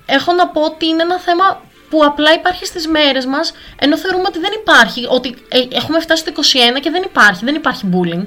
έχω 0.05 0.33
να 0.33 0.47
πω 0.47 0.61
ότι 0.61 0.85
είναι 0.85 1.01
ένα 1.01 1.19
θέμα 1.19 1.61
που 1.89 2.03
απλά 2.05 2.33
υπάρχει 2.33 2.65
στις 2.65 2.87
μέρες 2.87 3.25
μας, 3.25 3.53
ενώ 3.79 3.97
θεωρούμε 3.97 4.25
ότι 4.27 4.39
δεν 4.39 4.51
υπάρχει, 4.59 5.07
ότι 5.09 5.35
ε, 5.49 5.59
έχουμε 5.71 5.99
φτάσει 5.99 6.21
στο 6.21 6.31
21 6.75 6.79
και 6.81 6.89
δεν 6.89 7.03
υπάρχει, 7.03 7.45
δεν 7.45 7.55
υπάρχει 7.55 7.89
bullying. 7.93 8.25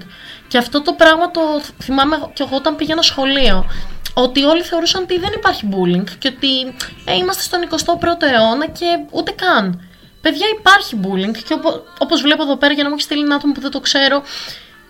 Και 0.49 0.59
αυτό 0.59 0.83
το 0.83 0.93
πράγμα 0.93 1.31
το 1.31 1.41
θυμάμαι 1.83 2.31
και 2.33 2.43
εγώ 2.43 2.57
όταν 2.57 2.77
πήγαινα 2.77 3.03
σχολείο, 3.03 3.67
ότι 4.15 4.45
όλοι 4.45 4.63
θεωρούσαν 4.63 5.03
ότι 5.03 5.19
δεν 5.19 5.31
υπάρχει 5.35 5.69
bullying 5.71 6.05
και 6.19 6.33
ότι 6.37 6.75
ε, 7.05 7.17
είμαστε 7.17 7.43
στον 7.43 7.61
21ο 7.71 8.23
αιώνα 8.33 8.67
και 8.67 8.87
ούτε 9.11 9.33
καν. 9.33 9.86
Παιδιά 10.27 10.47
υπάρχει 10.59 11.01
bullying 11.03 11.43
και 11.47 11.55
όπω, 11.55 11.85
όπως 11.99 12.21
βλέπω 12.21 12.43
εδώ 12.43 12.57
πέρα 12.57 12.73
για 12.73 12.83
να 12.83 12.89
μου 12.89 12.95
έχεις 12.95 13.07
στείλει 13.07 13.23
ένα 13.23 13.35
άτομο 13.35 13.53
που 13.53 13.61
δεν 13.61 13.71
το 13.71 13.81
ξέρω, 13.81 14.23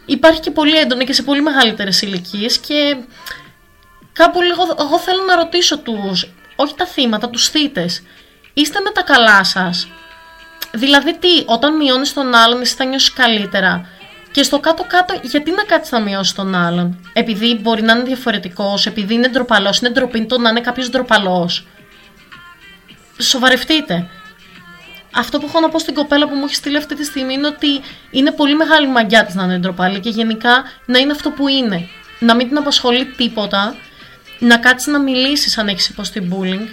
υπάρχει 0.06 0.40
και 0.40 0.50
πολύ 0.50 0.76
έντονα 0.76 1.04
και 1.04 1.12
σε 1.12 1.22
πολύ 1.22 1.42
μεγαλύτερες 1.42 2.02
ηλικίες 2.02 2.58
και 2.58 2.96
κάπου 4.12 4.42
λίγο 4.42 4.62
εγώ 4.78 4.98
θέλω 4.98 5.22
να 5.22 5.36
ρωτήσω 5.36 5.78
τους, 5.78 6.32
όχι 6.56 6.74
τα 6.74 6.86
θύματα, 6.86 7.28
τους 7.30 7.48
θύτες, 7.48 8.02
είστε 8.54 8.80
με 8.80 8.90
τα 8.90 9.02
καλά 9.02 9.44
σας; 9.44 9.88
Δηλαδή 10.72 11.18
τι, 11.18 11.42
όταν 11.46 11.76
μειώνεις 11.76 12.12
τον 12.12 12.34
άλλον 12.34 12.60
εσύ 12.60 12.74
θα 12.74 12.84
νιώσεις 12.84 13.12
καλύτερα; 13.12 13.88
Και 14.30 14.42
στο 14.42 14.60
κάτω-κάτω, 14.60 15.20
γιατί 15.22 15.50
να 15.50 15.64
κάτσεις 15.64 15.92
να 15.92 16.00
μειώσεις 16.00 16.34
τον 16.34 16.54
άλλον; 16.54 17.10
Επειδή 17.12 17.58
μπορεί 17.60 17.82
να 17.82 17.92
είναι 17.92 18.02
διαφορετικός, 18.02 18.86
επειδή 18.86 19.14
είναι 19.14 19.28
ντροπαλός, 19.28 19.78
είναι 19.78 19.90
ντροπή 19.90 20.26
το 20.26 20.38
να 20.38 20.50
είναι 20.50 20.60
κάποιος 20.60 20.90
ντροπαλός. 20.90 21.66
Σοβαρευτείτε. 23.18 24.08
Αυτό 25.14 25.38
που 25.38 25.46
έχω 25.46 25.60
να 25.60 25.68
πω 25.68 25.78
στην 25.78 25.94
κοπέλα 25.94 26.28
που 26.28 26.34
μου 26.34 26.44
έχει 26.44 26.54
στείλει 26.54 26.76
αυτή 26.76 26.94
τη 26.94 27.04
στιγμή 27.04 27.34
είναι 27.34 27.46
ότι 27.46 27.80
είναι 28.10 28.30
πολύ 28.30 28.56
μεγάλη 28.56 28.88
μαγιά 28.88 29.24
της 29.24 29.34
να 29.34 29.44
είναι 29.44 29.58
ντροπαλή 29.58 30.00
και 30.00 30.10
γενικά 30.10 30.64
να 30.84 30.98
είναι 30.98 31.12
αυτό 31.12 31.30
που 31.30 31.48
είναι. 31.48 31.88
Να 32.18 32.34
μην 32.34 32.48
την 32.48 32.58
απασχολεί 32.58 33.04
τίποτα, 33.04 33.76
να 34.38 34.58
κάτσεις 34.58 34.92
να 34.92 35.00
μιλήσεις 35.00 35.58
αν 35.58 35.68
έχεις 35.68 35.88
υποστεί 35.88 36.28
bullying, 36.32 36.66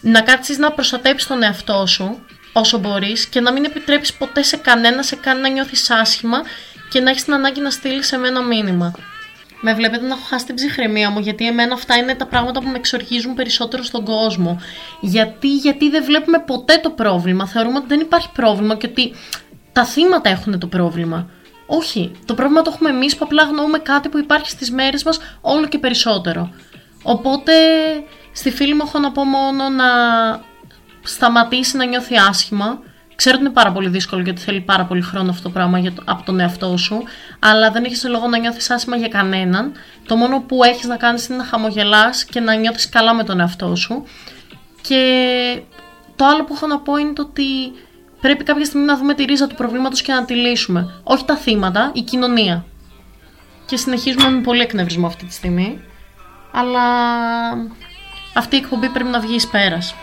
να 0.00 0.20
κάτσεις 0.20 0.58
να 0.58 0.72
προστατέψεις 0.72 1.28
τον 1.28 1.42
εαυτό 1.42 1.86
σου 1.86 2.24
όσο 2.52 2.78
μπορείς 2.78 3.26
και 3.26 3.40
να 3.40 3.52
μην 3.52 3.64
επιτρέψεις 3.64 4.16
ποτέ 4.16 4.42
σε 4.42 4.56
κανένα 4.56 5.02
σε 5.02 5.16
κάνει 5.16 5.40
να 5.40 5.48
νιώθεις 5.48 5.90
άσχημα 5.90 6.42
και 6.88 7.00
να 7.00 7.10
έχεις 7.10 7.24
την 7.24 7.34
ανάγκη 7.34 7.60
να 7.60 7.70
στείλεις 7.70 8.06
σε 8.06 8.16
μένα 8.16 8.42
μήνυμα. 8.42 8.92
Με 9.60 9.74
βλέπετε 9.74 10.06
να 10.06 10.14
έχω 10.14 10.24
χάσει 10.28 10.46
την 10.46 10.54
ψυχραιμία 10.54 11.10
μου, 11.10 11.18
γιατί 11.18 11.46
εμένα 11.46 11.74
αυτά 11.74 11.96
είναι 11.96 12.14
τα 12.14 12.26
πράγματα 12.26 12.60
που 12.60 12.68
με 12.68 12.76
εξοργίζουν 12.76 13.34
περισσότερο 13.34 13.82
στον 13.82 14.04
κόσμο. 14.04 14.60
Γιατί, 15.00 15.56
γιατί 15.56 15.90
δεν 15.90 16.04
βλέπουμε 16.04 16.38
ποτέ 16.38 16.78
το 16.82 16.90
πρόβλημα. 16.90 17.46
Θεωρούμε 17.46 17.78
ότι 17.78 17.86
δεν 17.86 18.00
υπάρχει 18.00 18.28
πρόβλημα 18.32 18.76
και 18.76 18.86
ότι 18.86 19.14
τα 19.72 19.84
θύματα 19.84 20.30
έχουν 20.30 20.58
το 20.58 20.66
πρόβλημα. 20.66 21.30
Όχι, 21.66 22.12
το 22.24 22.34
πρόβλημα 22.34 22.62
το 22.62 22.70
έχουμε 22.74 22.90
εμείς 22.90 23.16
που 23.16 23.24
απλά 23.24 23.42
γνωρούμε 23.42 23.78
κάτι 23.78 24.08
που 24.08 24.18
υπάρχει 24.18 24.50
στις 24.50 24.70
μέρες 24.70 25.02
μας 25.04 25.20
όλο 25.40 25.66
και 25.66 25.78
περισσότερο. 25.78 26.50
Οπότε 27.02 27.52
στη 28.32 28.50
φίλη 28.50 28.74
μου 28.74 28.82
έχω 28.86 28.98
να 28.98 29.12
πω 29.12 29.24
μόνο 29.24 29.68
να 29.68 29.84
σταματήσει 31.02 31.76
να 31.76 31.84
νιώθει 31.84 32.16
άσχημα 32.28 32.82
Ξέρω 33.20 33.36
ότι 33.36 33.44
είναι 33.44 33.54
πάρα 33.54 33.72
πολύ 33.72 33.88
δύσκολο 33.88 34.22
γιατί 34.22 34.40
θέλει 34.40 34.60
πάρα 34.60 34.84
πολύ 34.84 35.00
χρόνο 35.00 35.30
αυτό 35.30 35.42
το 35.42 35.50
πράγμα 35.50 35.78
για 35.78 35.92
το, 35.92 36.02
από 36.04 36.22
τον 36.22 36.40
εαυτό 36.40 36.76
σου, 36.76 37.02
αλλά 37.38 37.70
δεν 37.70 37.84
έχεις 37.84 38.04
λόγο 38.04 38.28
να 38.28 38.38
νιώθεις 38.38 38.70
άσχημα 38.70 38.96
για 38.96 39.08
κανέναν. 39.08 39.72
Το 40.06 40.16
μόνο 40.16 40.40
που 40.40 40.64
έχεις 40.64 40.86
να 40.86 40.96
κάνεις 40.96 41.26
είναι 41.26 41.36
να 41.36 41.44
χαμογελάς 41.44 42.24
και 42.24 42.40
να 42.40 42.54
νιώθεις 42.54 42.88
καλά 42.88 43.14
με 43.14 43.24
τον 43.24 43.40
εαυτό 43.40 43.76
σου. 43.76 44.04
Και 44.80 45.62
το 46.16 46.24
άλλο 46.24 46.44
που 46.44 46.54
έχω 46.54 46.66
να 46.66 46.78
πω 46.78 46.96
είναι 46.96 47.12
το 47.12 47.22
ότι 47.22 47.44
πρέπει 48.20 48.44
κάποια 48.44 48.64
στιγμή 48.64 48.86
να 48.86 48.96
δούμε 48.96 49.14
τη 49.14 49.24
ρίζα 49.24 49.46
του 49.46 49.54
προβλήματος 49.54 50.02
και 50.02 50.12
να 50.12 50.24
τη 50.24 50.34
λύσουμε. 50.34 51.00
Όχι 51.02 51.24
τα 51.24 51.36
θύματα, 51.36 51.90
η 51.94 52.00
κοινωνία. 52.00 52.64
Και 53.66 53.76
συνεχίζουμε 53.76 54.30
με 54.30 54.40
πολύ 54.40 54.60
εκνευρισμό 54.60 55.06
αυτή 55.06 55.24
τη 55.24 55.32
στιγμή. 55.32 55.80
Αλλά 56.52 56.82
αυτή 58.34 58.56
η 58.56 58.58
εκπομπή 58.58 58.88
πρέπει 58.88 59.10
να 59.10 59.20
βγει 59.20 59.34
εις 59.34 59.48
πέρας. 59.48 59.94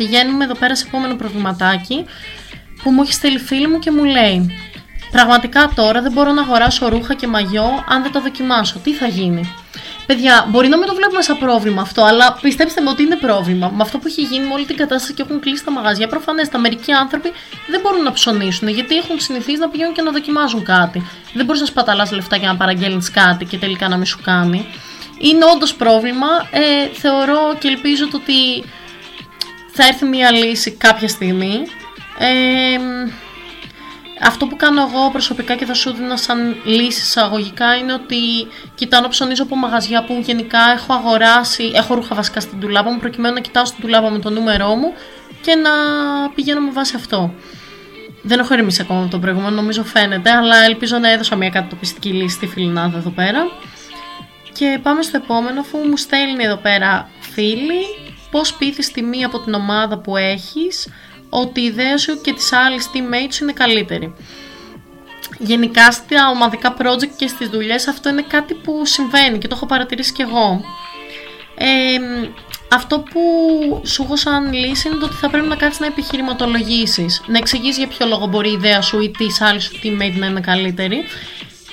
Πηγαίνουμε 0.00 0.44
εδώ 0.44 0.54
πέρα 0.54 0.76
σε 0.76 0.84
επόμενο 0.86 1.14
προβληματάκι 1.14 2.04
που 2.82 2.90
μου 2.90 3.02
έχει 3.02 3.12
στείλει 3.12 3.38
φίλη 3.38 3.68
μου 3.68 3.78
και 3.78 3.90
μου 3.90 4.04
λέει 4.04 4.50
Πραγματικά 5.10 5.72
τώρα 5.74 6.02
δεν 6.02 6.12
μπορώ 6.12 6.32
να 6.32 6.42
αγοράσω 6.42 6.88
ρούχα 6.88 7.14
και 7.14 7.26
μαγιό 7.26 7.84
αν 7.88 8.02
δεν 8.02 8.12
το 8.12 8.20
δοκιμάσω. 8.20 8.78
Τι 8.78 8.92
θα 8.92 9.06
γίνει; 9.06 9.54
Παιδιά, 10.06 10.46
μπορεί 10.48 10.68
να 10.68 10.76
μην 10.78 10.86
το 10.86 10.94
βλέπουμε 10.94 11.22
σαν 11.22 11.38
πρόβλημα 11.38 11.82
αυτό, 11.82 12.02
αλλά 12.02 12.38
πιστέψτε 12.40 12.80
με 12.80 12.90
ότι 12.90 13.02
είναι 13.02 13.16
πρόβλημα. 13.16 13.72
Με 13.76 13.82
αυτό 13.82 13.98
που 13.98 14.06
έχει 14.06 14.22
γίνει 14.22 14.46
με 14.46 14.52
όλη 14.52 14.64
την 14.64 14.76
κατάσταση 14.76 15.14
και 15.14 15.22
έχουν 15.22 15.40
κλείσει 15.40 15.64
τα 15.64 15.70
μαγαζιά, 15.70 16.06
προφανέστατα 16.06 16.58
μερικοί 16.58 16.92
άνθρωποι 16.92 17.32
δεν 17.70 17.80
μπορούν 17.80 18.02
να 18.02 18.12
ψωνίσουν 18.12 18.68
γιατί 18.68 18.96
έχουν 18.96 19.20
συνηθίσει 19.20 19.58
να 19.58 19.68
πηγαίνουν 19.68 19.94
και 19.94 20.02
να 20.02 20.10
δοκιμάζουν 20.10 20.64
κάτι. 20.64 21.06
Δεν 21.34 21.44
μπορείς 21.44 21.60
να 21.60 21.66
σπαταλάς 21.66 22.12
λεφτά 22.12 22.36
για 22.36 22.48
να 22.48 22.56
παραγγέλνεις 22.56 23.10
κάτι 23.10 23.44
και 23.44 23.58
τελικά 23.58 23.88
να 23.88 23.96
μην 23.96 24.06
σου 24.06 24.20
κάνει. 24.22 24.66
Είναι 25.18 25.44
όντως 25.54 25.74
πρόβλημα. 25.74 26.26
Ε, 26.50 26.86
θεωρώ 26.92 27.56
και 27.58 27.68
ελπίζω 27.68 28.08
ότι 28.14 28.64
θα 29.72 29.86
έρθει 29.86 30.04
μια 30.04 30.30
λύση 30.30 30.70
κάποια 30.70 31.08
στιγμή. 31.08 31.62
Ε, 32.18 32.78
αυτό 34.22 34.46
που 34.46 34.56
κάνω 34.56 34.80
εγώ 34.80 35.10
προσωπικά 35.10 35.54
και 35.56 35.64
θα 35.64 35.74
σου 35.74 35.92
δίνω 35.92 36.16
σαν 36.16 36.56
λύση 36.64 37.00
εισαγωγικά 37.00 37.76
είναι 37.76 37.92
ότι 37.92 38.16
κοιτάω 38.74 39.00
να 39.00 39.08
ψωνίζω 39.08 39.42
από 39.42 39.56
μαγαζιά 39.56 40.04
που 40.04 40.20
γενικά 40.24 40.58
έχω 40.76 40.92
αγοράσει, 40.92 41.70
έχω 41.74 41.94
ρούχα 41.94 42.14
βασικά 42.14 42.40
στην 42.40 42.60
τουλάπα 42.60 42.90
μου 42.90 42.98
προκειμένου 42.98 43.34
να 43.34 43.40
κοιτάω 43.40 43.64
στην 43.64 43.80
τουλάπα 43.80 44.10
με 44.10 44.18
το 44.18 44.30
νούμερό 44.30 44.74
μου 44.74 44.92
και 45.40 45.54
να 45.54 45.70
πηγαίνω 46.34 46.60
με 46.60 46.70
βάση 46.70 46.96
αυτό. 46.96 47.34
Δεν 48.22 48.38
έχω 48.38 48.54
ερμήσει 48.54 48.82
ακόμα 48.82 49.00
από 49.00 49.10
τον 49.10 49.20
προηγούμενο, 49.20 49.54
νομίζω 49.54 49.84
φαίνεται, 49.84 50.30
αλλά 50.30 50.64
ελπίζω 50.64 50.98
να 50.98 51.10
έδωσα 51.10 51.36
μια 51.36 51.50
κατατοπιστική 51.50 52.08
λύση 52.08 52.34
στη 52.34 52.46
φιλινάδα 52.46 52.98
εδώ 52.98 53.10
πέρα. 53.10 53.50
Και 54.52 54.78
πάμε 54.82 55.02
στο 55.02 55.16
επόμενο, 55.16 55.60
αφού 55.60 55.78
μου 55.78 55.96
στέλνει 55.96 56.44
εδώ 56.44 56.56
πέρα 56.56 57.10
φίλοι 57.20 58.09
πώς 58.30 58.54
πείθεις 58.54 58.92
τη 58.92 59.02
μία 59.02 59.26
από 59.26 59.40
την 59.40 59.54
ομάδα 59.54 59.98
που 59.98 60.16
έχεις 60.16 60.88
ότι 61.28 61.60
η 61.60 61.64
ιδέα 61.64 61.98
σου 61.98 62.20
και 62.20 62.32
της 62.32 62.52
άλλης 62.52 62.90
teammates 62.94 63.32
σου 63.32 63.44
είναι 63.44 63.52
καλύτερη. 63.52 64.14
Γενικά 65.38 65.92
στα 65.92 66.30
ομαδικά 66.30 66.76
project 66.78 67.10
και 67.16 67.26
στις 67.26 67.48
δουλειές 67.48 67.86
αυτό 67.86 68.08
είναι 68.08 68.24
κάτι 68.28 68.54
που 68.54 68.86
συμβαίνει 68.86 69.38
και 69.38 69.48
το 69.48 69.54
έχω 69.56 69.66
παρατηρήσει 69.66 70.12
κι 70.12 70.22
εγώ. 70.22 70.64
Ε, 71.56 71.98
αυτό 72.72 73.00
που 73.00 73.20
σου 73.86 74.02
έχω 74.02 74.16
σαν 74.16 74.52
λύση 74.52 74.88
είναι 74.88 75.04
ότι 75.04 75.14
θα 75.14 75.30
πρέπει 75.30 75.46
να 75.46 75.56
κάτσεις 75.56 75.80
να 75.80 75.86
επιχειρηματολογήσεις, 75.86 77.22
να 77.26 77.38
εξηγείς 77.38 77.76
για 77.78 77.86
ποιο 77.86 78.06
λόγο 78.06 78.26
μπορεί 78.26 78.48
η 78.48 78.52
ιδέα 78.52 78.80
σου 78.80 79.00
ή 79.00 79.10
της 79.10 79.40
άλλης 79.40 79.64
σου 79.64 79.72
teammate 79.82 80.14
να 80.18 80.26
είναι 80.26 80.40
καλύτερη 80.40 81.04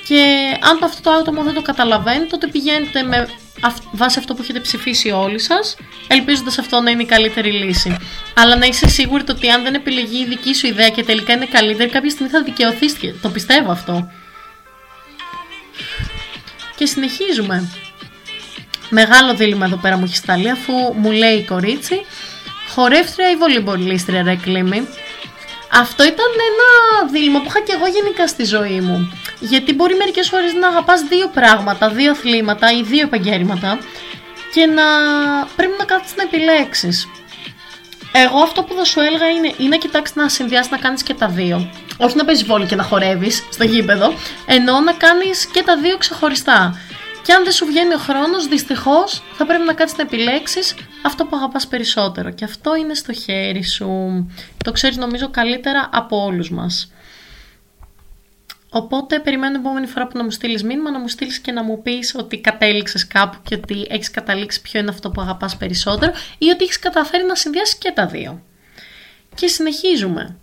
και 0.08 0.24
αν 0.62 0.84
αυτό 0.84 1.02
το 1.02 1.12
άτομο 1.12 1.44
δεν 1.44 1.54
το 1.54 1.62
καταλαβαίνει 1.62 2.26
τότε 2.26 2.48
πηγαίνετε 2.48 3.04
με 3.04 3.28
βάσει 3.92 4.20
αυτό 4.20 4.34
που 4.34 4.42
έχετε 4.42 4.60
ψηφίσει 4.60 5.10
όλοι 5.10 5.40
σας, 5.40 5.76
ελπίζοντας 6.08 6.58
αυτό 6.58 6.82
να 6.82 6.90
είναι 6.92 7.02
η 7.02 7.06
καλύτερη 7.06 7.52
λύση. 7.52 7.98
Αλλά 8.36 8.56
να 8.56 8.66
είσαι 8.66 8.88
σίγουρη 8.88 9.24
ότι 9.30 9.50
αν 9.50 9.64
δεν 9.64 9.74
επιλεγεί 9.74 10.20
η 10.20 10.26
δική 10.26 10.56
σου 10.56 10.68
ιδέα 10.68 10.90
και 10.90 11.04
τελικά 11.04 11.34
είναι 11.34 11.46
καλύτερη, 11.46 11.90
κάποια 11.90 12.10
στιγμή 12.10 12.32
θα 12.32 12.44
δικαιωθείς. 12.44 12.96
Το 13.22 13.30
πιστεύω 13.30 13.72
αυτό. 13.72 14.12
Και 16.76 16.86
συνεχίζουμε. 16.86 17.72
Μεγάλο 18.90 19.36
δίλημα 19.36 19.66
εδώ 19.66 19.76
πέρα 19.76 19.98
μου 19.98 20.04
έχει 20.04 20.16
σταλεί, 20.16 20.50
αφού 20.50 20.74
μου 20.96 21.12
λέει 21.12 21.36
η 21.36 21.44
κορίτσι, 21.44 22.06
χορεύτρια 22.70 23.32
ή 23.32 23.36
βολυμπολίστρια 23.36 24.24
ρε 24.24 24.36
κλίμη. 24.36 24.88
Αυτό 25.72 26.04
ήταν 26.04 26.26
ένα 26.50 27.12
δίλημα 27.12 27.40
που 27.40 27.46
είχα 27.48 27.62
και 27.62 27.74
εγώ 27.76 27.88
γενικά 27.88 28.28
στη 28.28 28.44
ζωή 28.44 28.82
μου. 28.82 29.12
Γιατί 29.40 29.74
μπορεί 29.74 29.96
μερικές 29.96 30.30
φορές 30.30 30.54
να 30.54 30.68
αγαπάς 30.68 31.02
δύο 31.02 31.28
πράγματα, 31.28 31.90
δύο 31.90 32.12
αθλήματα 32.12 32.72
ή 32.72 32.84
δύο 32.84 33.02
επαγγέλματα 33.02 33.80
και 34.54 34.66
να 34.66 34.84
πρέπει 35.56 35.74
να 35.78 35.86
κάτσει 35.86 36.14
να 36.18 36.24
επιλέξεις. 36.24 37.08
Εγώ 38.12 38.40
αυτό 38.40 38.64
που 38.64 38.74
θα 38.74 38.84
σου 38.84 39.00
έλεγα 39.00 39.30
είναι 39.30 39.54
ή 39.58 39.68
να 39.68 39.78
κοιτάξεις 39.78 40.16
να 40.16 40.30
συνδυάσεις 40.30 40.72
να 40.72 40.78
κάνεις 40.78 41.04
και 41.04 41.14
τα 41.14 41.28
δύο. 41.28 41.70
Όχι 41.98 42.16
να 42.16 42.26
παίζεις 42.26 42.46
βόλιο 42.46 42.68
και 42.68 42.76
να 42.76 42.84
χορεύεις 42.84 43.44
στο 43.50 43.64
γήπεδο, 43.64 44.14
ενώ 44.46 44.80
να 44.80 44.94
κάνεις 44.94 45.46
και 45.46 45.64
τα 45.64 45.78
δύο 45.78 45.98
ξεχωριστά. 45.98 46.80
Και 47.24 47.34
αν 47.34 47.44
δεν 47.44 47.54
σου 47.54 47.66
βγαίνει 47.66 47.94
ο 47.94 47.98
χρόνος, 47.98 48.48
δυστυχώς 48.48 49.24
θα 49.34 49.46
πρέπει 49.46 49.64
να 49.64 49.74
κάτσει 49.74 49.96
να 49.98 50.04
επιλέξεις 50.04 50.76
αυτό 51.02 51.26
που 51.26 51.36
αγαπάς 51.36 51.68
περισσότερο. 51.68 52.32
Και 52.32 52.44
αυτό 52.44 52.76
είναι 52.76 52.94
στο 52.94 53.14
χέρι 53.14 53.64
σου. 53.64 53.90
Το 54.64 54.72
ξέρεις 54.72 54.98
νομίζω 54.98 55.30
καλύτερα 55.30 55.90
από 55.94 56.24
όλους 56.24 56.50
μας. 56.50 56.92
Οπότε 58.70 59.20
περιμένω 59.20 59.52
την 59.52 59.62
επόμενη 59.62 59.88
φορά 59.88 60.08
που 60.08 60.18
να 60.18 60.24
μου 60.24 60.32
στείλεις 60.32 60.64
μήνυμα 60.64 60.92
να 60.92 61.00
μου 61.00 61.08
στείλεις 61.08 61.40
και 61.40 61.52
να 61.52 61.64
μου 61.64 61.82
πεις 61.82 62.16
ότι 62.16 62.38
κατέληξες 62.42 63.08
κάπου 63.08 63.38
και 63.44 63.56
ότι 63.56 63.88
έχεις 63.90 64.12
καταλήξει 64.12 64.62
ποιο 64.62 64.80
είναι 64.80 64.90
αυτό 64.90 65.10
που 65.10 65.22
αγαπάς 65.22 65.58
περισσότερο 65.58 66.12
ή 66.38 66.50
ότι 66.50 66.64
έχεις 66.64 66.80
καταφέρει 66.80 67.26
να 67.26 67.36
συνδυάσεις 67.36 67.76
και 67.76 67.92
τα 67.92 68.06
δύο. 68.06 68.42
Και 69.36 69.48
συνεχίζουμε. 69.48 70.38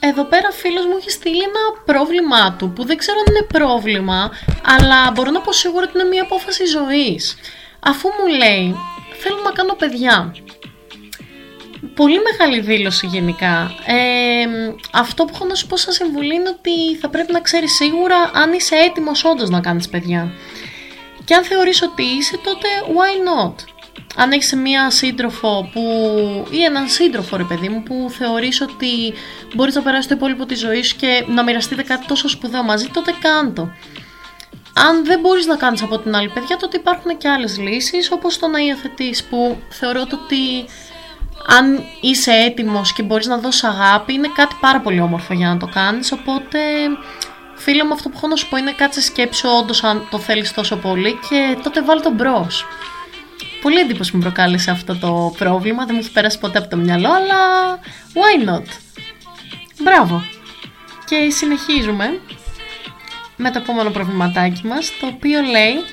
Εδώ 0.00 0.24
πέρα 0.24 0.50
φίλος 0.50 0.86
μου 0.86 0.96
έχει 0.98 1.10
στείλει 1.10 1.42
ένα 1.42 1.82
πρόβλημά 1.84 2.52
του 2.52 2.70
που 2.70 2.84
δεν 2.84 2.96
ξέρω 2.96 3.18
αν 3.18 3.34
είναι 3.34 3.46
πρόβλημα 3.46 4.30
αλλά 4.64 5.10
μπορώ 5.10 5.30
να 5.30 5.40
πω 5.40 5.52
σίγουρα 5.52 5.84
ότι 5.88 5.98
είναι 5.98 6.08
μια 6.08 6.22
απόφαση 6.22 6.64
ζωής. 6.64 7.36
Αφού 7.80 8.08
μου 8.08 8.26
λέει 8.26 8.74
θέλω 9.22 9.40
να 9.44 9.50
κάνω 9.50 9.74
παιδιά 9.74 10.34
πολύ 11.94 12.18
μεγάλη 12.30 12.60
δήλωση 12.60 13.06
γενικά. 13.06 13.74
Ε, 13.86 13.94
αυτό 14.92 15.24
που 15.24 15.32
έχω 15.34 15.44
να 15.44 15.54
σου 15.54 15.66
πω 15.66 15.76
σαν 15.76 15.92
συμβουλή 15.92 16.34
είναι 16.34 16.48
ότι 16.48 16.96
θα 17.00 17.08
πρέπει 17.08 17.32
να 17.32 17.40
ξέρεις 17.40 17.74
σίγουρα 17.74 18.16
αν 18.34 18.52
είσαι 18.52 18.74
έτοιμος 18.74 19.24
όντως 19.24 19.50
να 19.50 19.60
κάνεις 19.60 19.88
παιδιά. 19.88 20.32
Και 21.24 21.34
αν 21.34 21.44
θεωρείς 21.44 21.82
ότι 21.82 22.02
είσαι 22.02 22.36
τότε 22.36 22.68
why 22.86 23.28
not; 23.28 23.54
Αν 24.16 24.32
έχεις 24.32 24.54
μία 24.54 24.90
σύντροφο 24.90 25.70
που, 25.72 25.82
ή 26.50 26.62
έναν 26.62 26.88
σύντροφο 26.88 27.36
ρε 27.36 27.44
παιδί 27.44 27.68
μου 27.68 27.82
που 27.82 28.06
θεωρείς 28.18 28.60
ότι 28.60 29.14
μπορείς 29.54 29.74
να 29.74 29.82
περάσεις 29.82 30.06
το 30.06 30.14
υπόλοιπο 30.14 30.46
της 30.46 30.58
ζωής 30.58 30.88
σου 30.88 30.96
και 30.96 31.24
να 31.28 31.42
μοιραστείτε 31.42 31.82
κάτι 31.82 32.06
τόσο 32.06 32.28
σπουδαίο 32.28 32.62
μαζί 32.62 32.88
τότε 32.92 33.14
κάντο. 33.20 33.70
Αν 34.74 35.04
δεν 35.04 35.20
μπορείς 35.20 35.46
να 35.46 35.56
κάνεις 35.56 35.82
από 35.82 35.98
την 35.98 36.14
άλλη 36.14 36.28
παιδιά 36.28 36.56
τότε 36.56 36.76
υπάρχουν 36.76 37.16
και 37.16 37.28
άλλες 37.28 37.58
λύσεις 37.58 38.10
όπως 38.12 38.38
το 38.38 38.46
να 38.46 38.58
υιοθετείς 38.58 39.24
που 39.24 39.58
θεωρώ 39.68 40.00
ότι 40.00 40.66
αν 41.46 41.84
είσαι 42.00 42.30
έτοιμος 42.30 42.92
και 42.92 43.02
μπορείς 43.02 43.26
να 43.26 43.38
δώσεις 43.38 43.64
αγάπη 43.64 44.12
είναι 44.12 44.30
κάτι 44.34 44.56
πάρα 44.60 44.80
πολύ 44.80 45.00
όμορφο 45.00 45.34
για 45.34 45.48
να 45.48 45.56
το 45.56 45.66
κάνεις 45.66 46.12
οπότε 46.12 46.58
φίλε 47.54 47.84
μου 47.84 47.92
αυτό 47.92 48.08
που 48.08 48.14
έχω 48.16 48.26
να 48.26 48.36
σου 48.36 48.48
πω 48.48 48.56
είναι 48.56 48.72
κάτσε 48.72 49.00
σκέψου 49.00 49.48
όντως 49.48 49.84
αν 49.84 50.06
το 50.10 50.18
θέλεις 50.18 50.52
τόσο 50.52 50.76
πολύ 50.76 51.18
και 51.28 51.56
τότε 51.62 51.82
βάλει 51.82 52.02
τον 52.02 52.12
μπρος. 52.12 52.66
Πολύ 53.62 53.78
εντύπωση 53.78 54.16
μου 54.16 54.22
προκάλεσε 54.22 54.70
αυτό 54.70 54.96
το 54.96 55.34
πρόβλημα, 55.38 55.84
δεν 55.84 55.94
μου 55.94 56.00
έχει 56.00 56.12
πέρασει 56.12 56.38
ποτέ 56.38 56.58
από 56.58 56.68
το 56.68 56.76
μυαλό 56.76 57.12
αλλά 57.12 57.36
why 58.14 58.48
not; 58.48 58.64
Μπράβο. 59.82 60.22
Και 61.04 61.30
συνεχίζουμε 61.30 62.20
με 63.36 63.50
το 63.50 63.58
επόμενο 63.58 63.90
προβληματάκι 63.90 64.66
μας 64.66 64.92
το 65.00 65.06
οποίο 65.06 65.40
λέει 65.40 65.84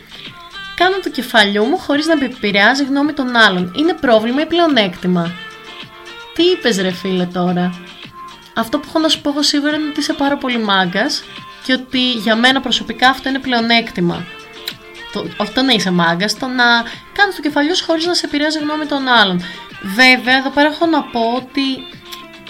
Κάνω 0.75 0.99
το 1.03 1.09
κεφαλιού 1.09 1.65
μου 1.65 1.77
χωρίς 1.77 2.05
να 2.05 2.17
με 2.17 2.25
επηρεάζει 2.25 2.83
γνώμη 2.83 3.13
των 3.13 3.35
άλλων. 3.35 3.73
Είναι 3.77 3.93
πρόβλημα 3.93 4.41
ή 4.41 4.45
πλεονέκτημα; 4.45 5.31
Τι 6.33 6.43
είπες 6.43 6.77
ρε 6.77 6.91
φίλε 6.91 7.25
τώρα; 7.25 7.79
Αυτό 8.55 8.79
που 8.79 8.85
έχω 8.87 8.99
να 8.99 9.07
σου 9.07 9.21
πω 9.21 9.29
εγώ 9.29 9.41
σίγουρα 9.43 9.75
είναι 9.75 9.87
ότι 9.89 9.99
είσαι 9.99 10.13
πάρα 10.13 10.37
πολύ 10.37 10.57
μάγκας 10.57 11.23
και 11.63 11.73
ότι 11.73 12.11
για 12.11 12.35
μένα 12.35 12.61
προσωπικά 12.61 13.09
αυτό 13.09 13.29
είναι 13.29 13.39
πλεονέκτημα. 13.39 14.25
Το, 15.13 15.25
όχι 15.37 15.53
το 15.53 15.61
να 15.61 15.73
είσαι 15.73 15.91
μάγκας, 15.91 16.37
το 16.37 16.47
να 16.47 16.63
κάνεις 17.13 17.35
το 17.35 17.41
κεφαλιού 17.41 17.75
σου 17.75 17.85
χωρίς 17.85 18.05
να 18.05 18.13
σε 18.13 18.25
επηρεάζει 18.25 18.59
γνώμη 18.59 18.85
των 18.85 19.07
άλλων. 19.07 19.41
Βέβαια, 19.81 20.37
εδώ 20.37 20.49
πέρα 20.49 20.67
έχω 20.67 20.85
να 20.85 21.03
πω 21.03 21.19
ότι 21.35 21.61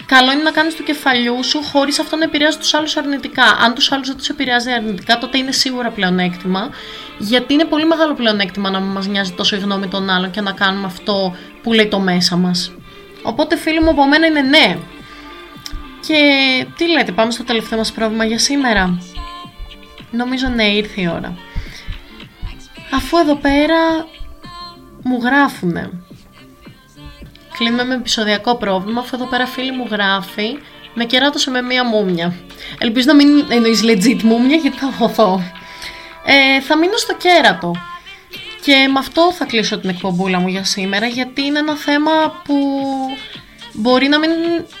καλό 0.06 0.32
είναι 0.32 0.42
να 0.42 0.50
κάνεις 0.50 0.76
το 0.76 0.82
κεφαλιού 0.82 1.44
σου 1.44 1.62
χωρίς 1.62 1.98
αυτό 1.98 2.16
να 2.16 2.24
επηρεάζει 2.24 2.58
τους 2.58 2.74
άλλους 2.74 2.96
αρνητικά. 2.96 3.44
Αν 3.64 3.74
τους 3.74 3.92
άλλους 3.92 4.06
δεν 4.08 4.16
τους 4.16 4.28
επηρεάζει 4.28 4.70
αρνητικά, 4.70 5.18
τότε 5.18 5.38
είναι 5.38 5.52
σίγουρα 5.52 5.90
πλεονέκτημα. 5.90 6.70
Γιατί 7.18 7.52
είναι 7.52 7.64
πολύ 7.64 7.86
μεγάλο 7.86 8.14
πλεονέκτημα 8.14 8.70
να 8.70 8.80
μας 8.80 9.06
νοιάζει 9.06 9.32
τόσο 9.32 9.56
η 9.56 9.58
γνώμη 9.58 9.88
των 9.88 10.10
άλλων 10.10 10.30
και 10.30 10.40
να 10.40 10.52
κάνουμε 10.52 10.86
αυτό 10.86 11.36
που 11.62 11.72
λέει 11.72 11.88
το 11.88 11.98
μέσα 11.98 12.36
μας. 12.36 12.72
Οπότε, 13.26 13.56
φίλοι 13.56 13.80
μου, 13.80 13.90
από 13.90 14.06
μένα 14.06 14.26
είναι 14.26 14.40
ναι. 14.40 14.78
Και 16.06 16.16
τι 16.76 16.88
λέτε, 16.88 17.12
πάμε 17.12 17.30
στο 17.30 17.44
τελευταίο 17.44 17.78
μας 17.78 17.92
πρόβλημα 17.92 18.24
για 18.24 18.38
σήμερα. 18.38 18.98
Νομίζω 20.10 20.48
ναι, 20.48 20.64
ήρθε 20.64 21.00
η 21.00 21.08
ώρα. 21.08 21.36
Αφού 22.94 23.16
εδώ 23.18 23.34
πέρα 23.34 24.06
μου 25.02 25.20
γράφουνε 25.22 25.90
Κλείνουμε 27.58 27.84
με 27.84 27.94
επεισοδιακό 27.94 28.56
πρόβλημα, 28.56 29.00
αφού 29.00 29.16
εδώ 29.16 29.26
πέρα 29.26 29.46
φίλη 29.46 29.72
μου 29.72 29.86
γράφει 29.90 30.58
με 30.94 31.04
κεράτωσε 31.04 31.50
με 31.50 31.62
μία 31.62 31.84
μούμια. 31.84 32.34
Ελπίζω 32.78 33.06
να 33.06 33.14
μην 33.14 33.28
εννοείς 33.48 33.82
legit 33.84 34.22
μούμια 34.22 34.56
γιατί 34.56 34.78
θα 34.78 34.92
χωθώ. 34.98 35.42
Ε, 36.24 36.60
θα 36.60 36.76
μείνω 36.76 36.96
στο 36.96 37.14
κέρατο. 37.14 37.74
Και 38.64 38.88
με 38.92 38.98
αυτό 38.98 39.32
θα 39.32 39.44
κλείσω 39.44 39.78
την 39.78 39.90
εκπομπούλα 39.90 40.38
μου 40.38 40.48
για 40.48 40.64
σήμερα 40.64 41.06
γιατί 41.06 41.42
είναι 41.42 41.58
ένα 41.58 41.76
θέμα 41.76 42.42
που 42.44 42.54
μπορεί 43.72 44.08
να 44.08 44.18
μην 44.18 44.30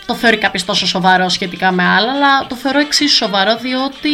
το 0.06 0.14
θεωρεί 0.14 0.36
κάποιος 0.36 0.64
τόσο 0.64 0.86
σοβαρό 0.86 1.28
σχετικά 1.28 1.72
με 1.72 1.84
άλλα 1.84 2.12
αλλά 2.12 2.46
το 2.46 2.54
θεωρώ 2.54 2.78
εξίσου 2.78 3.14
σοβαρό 3.16 3.56
διότι 3.56 4.10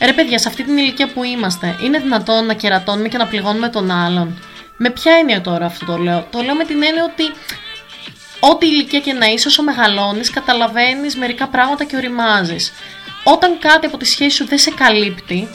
ρε 0.00 0.12
παιδιά 0.12 0.38
σε 0.38 0.48
αυτή 0.48 0.62
την 0.62 0.76
ηλικία 0.76 1.08
που 1.12 1.24
είμαστε 1.24 1.76
είναι 1.82 1.98
δυνατόν 1.98 2.46
να 2.46 2.54
κερατώνουμε 2.54 3.08
και 3.08 3.18
να 3.18 3.26
πληγώνουμε 3.26 3.68
τον 3.68 3.90
άλλον; 3.90 4.42
Με 4.76 4.90
ποια 4.90 5.12
έννοια 5.12 5.40
τώρα 5.40 5.66
αυτό 5.66 5.84
το 5.84 5.96
λέω; 5.96 6.26
Το 6.30 6.40
λέω 6.42 6.54
με 6.54 6.64
την 6.64 6.82
έννοια 6.82 7.04
ότι 7.04 7.24
ό,τι 8.40 8.66
ηλικία 8.66 9.00
και 9.00 9.12
να 9.12 9.26
είσαι, 9.26 9.48
όσο 9.48 9.62
μεγαλώνεις, 9.62 10.30
καταλαβαίνεις 10.30 11.16
μερικά 11.16 11.46
πράγματα 11.48 11.84
και 11.84 11.96
οριμάζεις. 11.96 12.72
Όταν 13.24 13.58
κάτι 13.58 13.86
από 13.86 13.96
τη 13.96 14.04
σχέση 14.04 14.36
σου 14.36 14.46
δεν 14.46 14.58
σε 14.58 14.70
καλύπτει, 14.70 15.48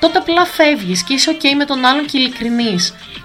τότε 0.00 0.18
απλά 0.18 0.44
φεύγεις 0.44 1.02
και 1.02 1.14
είσαι 1.14 1.36
OK 1.36 1.44
με 1.56 1.64
τον 1.64 1.84
άλλον 1.84 2.06
και 2.06 2.18
ειλικρινή. 2.18 2.76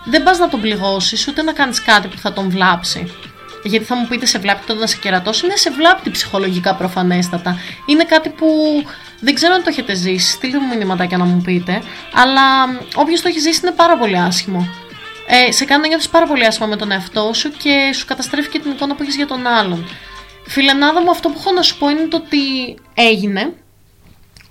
Δεν 0.06 0.24
πας 0.24 0.38
να 0.38 0.50
τον 0.50 0.62
πληγώσεις, 0.62 1.28
ούτε 1.28 1.42
να 1.42 1.52
κάνεις 1.52 1.82
κάτι 1.82 2.08
που 2.08 2.18
θα 2.18 2.34
τον 2.34 2.50
βλάψει. 2.50 3.14
Γιατί 3.64 3.86
θα 3.86 3.96
μου 3.96 4.08
πείτε 4.08 4.26
σε 4.26 4.40
βλάπτει 4.40 4.66
τότε 4.66 4.80
να 4.80 4.88
σε 4.88 4.98
κερατώσει. 4.98 5.48
Ναι, 5.48 5.56
σε 5.56 5.72
βλάπτει 5.72 6.10
ψυχολογικά 6.10 6.76
προφανέστατα. 6.76 7.60
Είναι 7.86 8.04
κάτι 8.04 8.30
που 8.30 8.48
δεν 9.20 9.34
ξέρω 9.34 9.54
αν 9.54 9.64
το 9.64 9.70
έχετε 9.70 9.94
ζήσει. 9.94 10.32
Στείλτε 10.32 10.60
μου 10.60 10.68
μηνυματάκια 10.68 11.18
να 11.18 11.26
μου 11.26 11.42
πείτε. 11.42 11.82
Αλλά 12.14 12.42
όποιος 12.96 13.22
το 13.22 13.28
έχει 13.28 13.40
ζήσει 13.40 13.60
είναι 13.64 13.72
πάρα 13.72 13.98
πολύ 13.98 14.18
άσχημο 14.18 14.70
ε, 15.28 15.52
σε 15.52 15.66
κάνει 15.66 15.82
να 15.82 15.88
νιώθεις 15.88 16.10
πάρα 16.10 16.26
πολύ 16.26 16.46
άσχημα 16.46 16.68
με 16.68 16.76
τον 16.76 16.92
εαυτό 16.92 17.34
σου 17.34 17.52
και 17.52 17.94
σου 17.94 18.06
καταστρέφει 18.06 18.50
και 18.50 18.60
την 18.60 18.72
εικόνα 18.72 18.96
που 18.96 19.02
έχεις 19.02 19.16
για 19.16 19.28
τον 19.28 19.48
άλλον. 19.48 19.90
Φιλενάδα 20.48 21.02
μου, 21.02 21.10
αυτό 21.12 21.30
που 21.30 21.36
έχω 21.40 21.52
να 21.52 21.62
σου 21.62 21.78
πω 21.78 21.90
είναι 21.90 22.08
το 22.08 22.18
ότι 22.18 22.38
έγινε. 22.94 23.54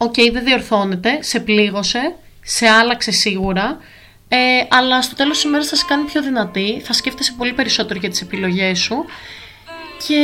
Okay, 0.04 0.30
δεν 0.32 0.44
διορθώνεται, 0.44 1.22
σε 1.22 1.40
πλήγωσε, 1.40 2.14
σε 2.42 2.68
άλλαξε 2.68 3.10
σίγουρα. 3.10 3.78
Ε, 4.28 4.36
αλλά 4.70 5.02
στο 5.02 5.14
τέλος 5.14 5.34
της 5.34 5.44
ημέρας 5.44 5.68
θα 5.68 5.76
σε 5.76 5.84
κάνει 5.88 6.04
πιο 6.04 6.22
δυνατή, 6.22 6.80
θα 6.84 6.92
σκέφτεσαι 6.92 7.34
πολύ 7.38 7.52
περισσότερο 7.52 7.98
για 7.98 8.10
τις 8.10 8.20
επιλογές 8.20 8.78
σου 8.78 9.04
και 10.06 10.20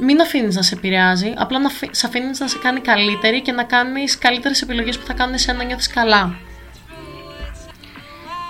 μην 0.00 0.20
αφήνεις 0.20 0.56
να 0.56 0.62
σε 0.62 0.74
επηρεάζει, 0.74 1.32
απλά 1.36 1.58
να 1.58 1.68
σε 1.90 2.06
αφήνεις 2.06 2.40
να 2.40 2.48
σε 2.48 2.58
κάνει 2.58 2.80
καλύτερη 2.80 3.42
και 3.42 3.52
να 3.52 3.62
κάνεις 3.64 4.18
καλύτερες 4.18 4.62
επιλογές 4.62 4.98
που 4.98 5.06
θα 5.06 5.12
κάνουν 5.12 5.34
εσένα 5.34 5.58
να 5.58 5.64
νιώθεις 5.64 5.88
καλά 5.88 6.38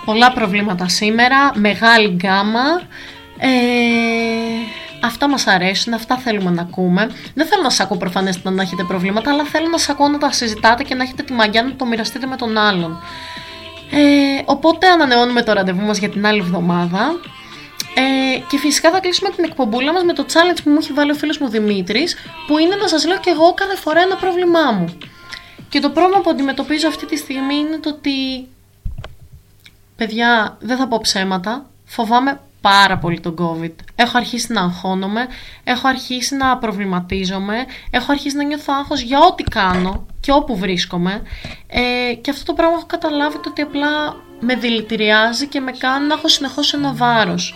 πολλά 0.05 0.31
προβλήματα 0.31 0.87
σήμερα, 0.87 1.51
μεγάλη 1.55 2.07
γκάμα. 2.07 2.81
Ε, 3.37 3.49
αυτά 5.03 5.29
μας 5.29 5.47
αρέσουν, 5.47 5.93
αυτά 5.93 6.17
θέλουμε 6.17 6.49
να 6.49 6.61
ακούμε. 6.61 7.09
Δεν 7.33 7.47
θέλω 7.47 7.61
να 7.61 7.69
σας 7.69 7.79
ακούω 7.79 7.97
προφανές 7.97 8.43
να 8.43 8.61
έχετε 8.61 8.83
προβλήματα, 8.83 9.31
αλλά 9.31 9.43
θέλω 9.43 9.67
να 9.67 9.77
σας 9.77 9.89
ακούω 9.89 10.07
να 10.07 10.17
τα 10.17 10.31
συζητάτε 10.31 10.83
και 10.83 10.95
να 10.95 11.03
έχετε 11.03 11.23
τη 11.23 11.33
μαγιά 11.33 11.63
να 11.63 11.75
το 11.75 11.85
μοιραστείτε 11.85 12.25
με 12.25 12.35
τον 12.35 12.57
άλλον. 12.57 13.01
Ε, 13.91 14.41
οπότε 14.45 14.87
ανανεώνουμε 14.87 15.43
το 15.43 15.53
ραντεβού 15.53 15.85
μας 15.85 15.97
για 15.97 16.09
την 16.09 16.25
άλλη 16.25 16.39
εβδομάδα. 16.39 17.19
Ε, 17.95 18.39
και 18.49 18.57
φυσικά 18.57 18.91
θα 18.91 18.99
κλείσουμε 18.99 19.29
την 19.29 19.43
εκπομπούλα 19.43 19.93
μας 19.93 20.03
με 20.03 20.13
το 20.13 20.25
challenge 20.27 20.59
που 20.63 20.69
μου 20.69 20.77
έχει 20.81 20.93
βάλει 20.93 21.11
ο 21.11 21.13
φίλος 21.13 21.37
μου 21.37 21.49
Δημήτρης, 21.49 22.15
που 22.47 22.57
είναι 22.57 22.75
να 22.75 22.87
σας 22.87 23.05
λέω 23.05 23.17
και 23.19 23.29
εγώ 23.29 23.53
κάθε 23.53 23.75
φορά 23.75 24.01
ένα 24.01 24.15
πρόβλημά 24.15 24.71
μου. 24.71 24.97
Και 25.69 25.79
το 25.79 25.89
πρόβλημα 25.89 26.21
που 26.21 26.29
αντιμετωπίζω 26.29 26.87
αυτή 26.87 27.05
τη 27.05 27.17
στιγμή 27.17 27.55
είναι 27.55 27.77
το 27.77 27.89
ότι 27.89 28.47
Παιδιά, 29.99 30.57
δεν 30.59 30.77
θα 30.77 30.87
πω 30.87 30.99
ψέματα. 31.01 31.65
Φοβάμαι 31.85 32.39
πάρα 32.61 32.97
πολύ 32.97 33.19
τον 33.19 33.35
COVID. 33.39 33.73
Έχω 33.95 34.17
αρχίσει 34.17 34.53
να 34.53 34.61
αγχώνομαι, 34.61 35.27
έχω 35.63 35.87
αρχίσει 35.87 36.35
να 36.35 36.57
προβληματίζομαι, 36.57 37.65
έχω 37.89 38.11
αρχίσει 38.11 38.35
να 38.35 38.43
νιώθω 38.43 38.73
άγχος 38.79 39.01
για 39.01 39.19
ό,τι 39.19 39.43
κάνω 39.43 40.05
και 40.19 40.31
όπου 40.31 40.57
βρίσκομαι. 40.57 41.21
Ε, 41.67 42.13
και 42.13 42.29
αυτό 42.29 42.45
το 42.45 42.53
πράγμα 42.53 42.75
έχω 42.75 42.85
καταλάβει 42.85 43.39
το 43.39 43.49
ότι 43.49 43.61
απλά 43.61 44.15
με 44.39 44.55
δηλητηριάζει 44.55 45.47
και 45.47 45.59
με 45.59 45.71
κάνει 45.71 46.07
να 46.07 46.13
έχω 46.13 46.27
συνεχώς 46.27 46.73
ένα 46.73 46.93
βάρος. 46.93 47.55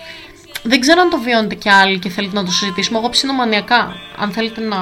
Δεν 0.63 0.79
ξέρω 0.79 1.01
αν 1.01 1.09
το 1.09 1.19
βιώνετε 1.19 1.55
κι 1.55 1.69
άλλοι 1.69 1.99
και 1.99 2.09
θέλετε 2.09 2.35
να 2.35 2.45
το 2.45 2.51
συζητήσουμε. 2.51 2.97
Εγώ 2.97 3.09
ψήνω 3.09 3.33
μανιακά. 3.33 3.93
Αν 4.17 4.31
θέλετε 4.31 4.61
να 4.61 4.77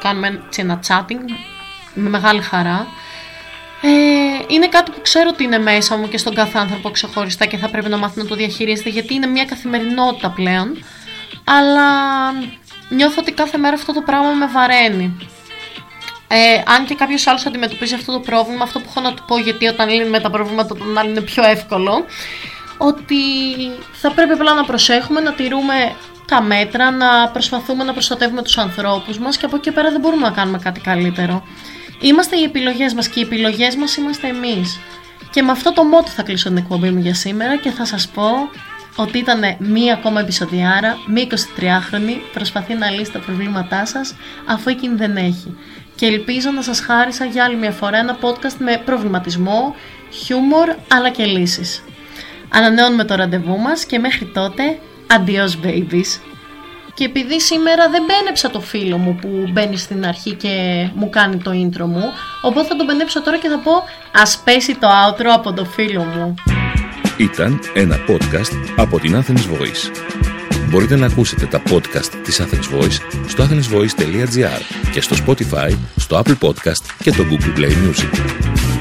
κάνουμε 0.00 0.42
ένα 0.56 0.80
chatting, 0.88 1.20
με 1.94 2.08
μεγάλη 2.08 2.40
χαρά. 2.40 2.86
Ε, 3.82 3.88
είναι 4.54 4.68
κάτι 4.68 4.90
που 4.90 5.00
ξέρω 5.02 5.28
ότι 5.32 5.44
είναι 5.44 5.58
μέσα 5.58 5.96
μου 5.96 6.08
και 6.08 6.18
στον 6.18 6.34
κάθε 6.34 6.58
άνθρωπο 6.58 6.90
ξεχωριστά 6.90 7.46
και 7.46 7.56
θα 7.56 7.68
πρέπει 7.68 7.88
να 7.88 7.96
μάθει 7.96 8.18
να 8.18 8.26
το 8.26 8.34
διαχειρίζεται 8.34 8.88
γιατί 8.88 9.14
είναι 9.14 9.26
μια 9.26 9.44
καθημερινότητα 9.44 10.30
πλέον. 10.30 10.84
Αλλά 11.44 11.86
νιώθω 12.88 13.16
ότι 13.18 13.32
κάθε 13.32 13.58
μέρα 13.58 13.74
αυτό 13.74 13.92
το 13.92 14.00
πράγμα 14.00 14.30
με 14.30 14.46
βαραίνει. 14.46 15.16
Ε, 16.28 16.62
αν 16.66 16.84
και 16.84 16.94
κάποιος 16.94 17.26
άλλος 17.26 17.46
αντιμετωπίζει 17.46 17.94
αυτό 17.94 18.12
το 18.12 18.20
πρόβλημα, 18.20 18.64
αυτό 18.64 18.78
που 18.78 18.86
έχω 18.88 19.00
να 19.00 19.14
του 19.14 19.24
πω, 19.26 19.38
γιατί 19.38 19.66
όταν 19.66 19.88
λύνουμε 19.88 20.20
τα 20.20 20.30
προβλήματα 20.30 20.74
των 20.74 20.98
άλλων 20.98 21.10
είναι 21.10 21.20
πιο 21.20 21.44
εύκολο, 21.44 22.04
ότι 22.78 23.16
θα 23.92 24.10
πρέπει 24.10 24.32
απλά 24.32 24.54
να 24.54 24.64
προσέχουμε, 24.64 25.20
να 25.20 25.32
τηρούμε 25.32 25.94
τα 26.26 26.42
μέτρα, 26.42 26.90
να 26.90 27.28
προσπαθούμε 27.28 27.84
να 27.84 27.92
προστατεύουμε 27.92 28.42
τους 28.42 28.58
ανθρώπους 28.58 29.18
μας 29.18 29.36
και 29.36 29.46
από 29.46 29.56
εκεί 29.56 29.72
πέρα 29.72 29.90
δεν 29.90 30.00
μπορούμε 30.00 30.22
να 30.22 30.34
κάνουμε 30.34 30.58
κάτι 30.58 30.80
καλύτερο. 30.80 31.42
Είμαστε 32.04 32.36
οι 32.36 32.42
επιλογές 32.42 32.94
μας 32.94 33.08
και 33.08 33.20
οι 33.20 33.22
επιλογές 33.22 33.76
μας 33.76 33.96
είμαστε 33.96 34.28
εμείς. 34.28 34.80
Και 35.30 35.42
με 35.42 35.50
αυτό 35.50 35.72
το 35.72 35.84
μότο 35.84 36.08
θα 36.08 36.22
κλείσω 36.22 36.48
την 36.48 36.56
εκπομπή 36.56 36.90
μου 36.90 37.00
για 37.00 37.14
σήμερα 37.14 37.56
και 37.56 37.70
θα 37.70 37.84
σας 37.84 38.08
πω 38.08 38.28
ότι 38.96 39.18
ήταν 39.18 39.40
μία 39.58 39.92
ακόμα 39.92 40.20
επεισοδιάρα, 40.20 40.96
μία 41.06 41.26
23χρονη, 41.30 42.20
προσπαθεί 42.32 42.74
να 42.74 42.90
λύσει 42.90 43.12
τα 43.12 43.18
προβλήματά 43.18 43.86
σας 43.86 44.14
αφού 44.46 44.70
εκείνη 44.70 44.94
δεν 44.94 45.16
έχει. 45.16 45.56
Και 45.94 46.06
ελπίζω 46.06 46.50
να 46.50 46.62
σας 46.62 46.80
χάρισα 46.80 47.24
για 47.24 47.44
άλλη 47.44 47.56
μια 47.56 47.70
φορά 47.70 47.98
ένα 47.98 48.18
podcast 48.20 48.56
με 48.58 48.82
προβληματισμό, 48.84 49.74
χιούμορ 50.10 50.68
αλλά 50.92 51.10
και 51.10 51.24
λύσεις. 51.24 51.84
Ανανεώνουμε 52.48 53.04
το 53.04 53.14
ραντεβού 53.14 53.58
μας 53.58 53.84
και 53.84 53.98
μέχρι 53.98 54.26
τότε, 54.26 54.78
adios 55.06 55.66
babies. 55.66 56.31
Και 56.94 57.04
επειδή 57.04 57.40
σήμερα 57.40 57.88
δεν 57.90 58.02
μπένεψα 58.06 58.50
το 58.50 58.60
φίλο 58.60 58.96
μου 58.96 59.18
που 59.20 59.48
μπαίνει 59.52 59.76
στην 59.76 60.06
αρχή 60.06 60.34
και 60.34 60.88
μου 60.94 61.10
κάνει 61.10 61.36
το 61.36 61.50
intro 61.50 61.84
μου, 61.84 62.02
οπότε 62.42 62.66
θα 62.66 62.76
τον 62.76 62.86
μπενέψω 62.86 63.22
τώρα 63.22 63.38
και 63.38 63.48
θα 63.48 63.58
πω 63.58 63.72
ας 64.12 64.38
πέσει 64.44 64.74
το 64.74 64.88
outro 64.88 65.26
από 65.34 65.52
το 65.52 65.64
φίλο 65.64 66.02
μου. 66.02 66.34
Ήταν 67.16 67.60
ένα 67.74 67.96
podcast 68.08 68.72
από 68.76 69.00
την 69.00 69.16
Athens 69.16 69.58
Voice. 69.58 69.90
Μπορείτε 70.68 70.96
να 70.96 71.06
ακούσετε 71.06 71.46
τα 71.46 71.62
podcast 71.70 72.10
της 72.24 72.40
Athens 72.40 72.78
Voice 72.78 72.98
στο 73.28 73.44
athensvoice.gr 73.44 74.60
και 74.92 75.00
στο 75.00 75.16
Spotify, 75.26 75.76
στο 75.96 76.22
Apple 76.24 76.48
Podcast 76.48 76.84
και 77.02 77.10
το 77.10 77.24
Google 77.30 77.58
Play 77.58 77.70
Music. 77.70 78.71